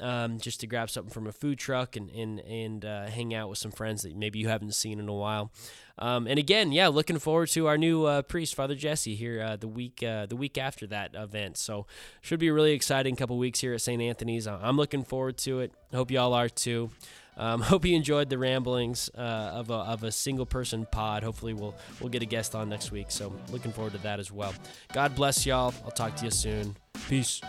um, 0.00 0.38
just 0.38 0.60
to 0.60 0.66
grab 0.66 0.90
something 0.90 1.12
from 1.12 1.26
a 1.26 1.32
food 1.32 1.58
truck 1.58 1.96
and 1.96 2.10
and 2.10 2.40
and 2.40 2.84
uh, 2.84 3.06
hang 3.06 3.34
out 3.34 3.48
with 3.48 3.58
some 3.58 3.70
friends 3.70 4.02
that 4.02 4.16
maybe 4.16 4.38
you 4.38 4.48
haven't 4.48 4.74
seen 4.74 4.98
in 4.98 5.08
a 5.08 5.14
while. 5.14 5.50
Um, 5.98 6.26
and 6.26 6.38
again, 6.38 6.72
yeah, 6.72 6.88
looking 6.88 7.18
forward 7.18 7.48
to 7.50 7.66
our 7.68 7.78
new 7.78 8.04
uh, 8.04 8.22
priest, 8.22 8.54
Father 8.54 8.74
Jesse, 8.74 9.14
here 9.14 9.40
uh, 9.40 9.56
the 9.56 9.68
week 9.68 10.02
uh, 10.02 10.26
the 10.26 10.36
week 10.36 10.58
after 10.58 10.86
that 10.88 11.14
event. 11.14 11.56
So 11.56 11.86
should 12.20 12.40
be 12.40 12.48
a 12.48 12.52
really 12.52 12.72
exciting 12.72 13.16
couple 13.16 13.38
weeks 13.38 13.60
here 13.60 13.74
at 13.74 13.80
St. 13.80 14.00
Anthony's. 14.02 14.46
I'm 14.46 14.76
looking 14.76 15.04
forward 15.04 15.38
to 15.38 15.60
it. 15.60 15.72
Hope 15.92 16.10
y'all 16.10 16.34
are 16.34 16.48
too. 16.48 16.90
Um, 17.36 17.60
hope 17.62 17.84
you 17.84 17.94
enjoyed 17.94 18.30
the 18.30 18.38
ramblings 18.38 19.10
uh, 19.16 19.20
of, 19.20 19.70
a, 19.70 19.74
of 19.74 20.02
a 20.04 20.12
single 20.12 20.46
person 20.46 20.86
pod. 20.90 21.22
Hopefully, 21.22 21.54
we'll 21.54 21.74
we'll 22.00 22.10
get 22.10 22.22
a 22.22 22.26
guest 22.26 22.54
on 22.54 22.68
next 22.68 22.90
week. 22.90 23.06
So 23.10 23.32
looking 23.50 23.72
forward 23.72 23.92
to 23.92 23.98
that 23.98 24.20
as 24.20 24.32
well. 24.32 24.54
God 24.92 25.14
bless 25.14 25.46
y'all. 25.46 25.72
I'll 25.84 25.90
talk 25.90 26.16
to 26.16 26.24
you 26.24 26.30
soon. 26.30 26.76
Peace. 27.08 27.40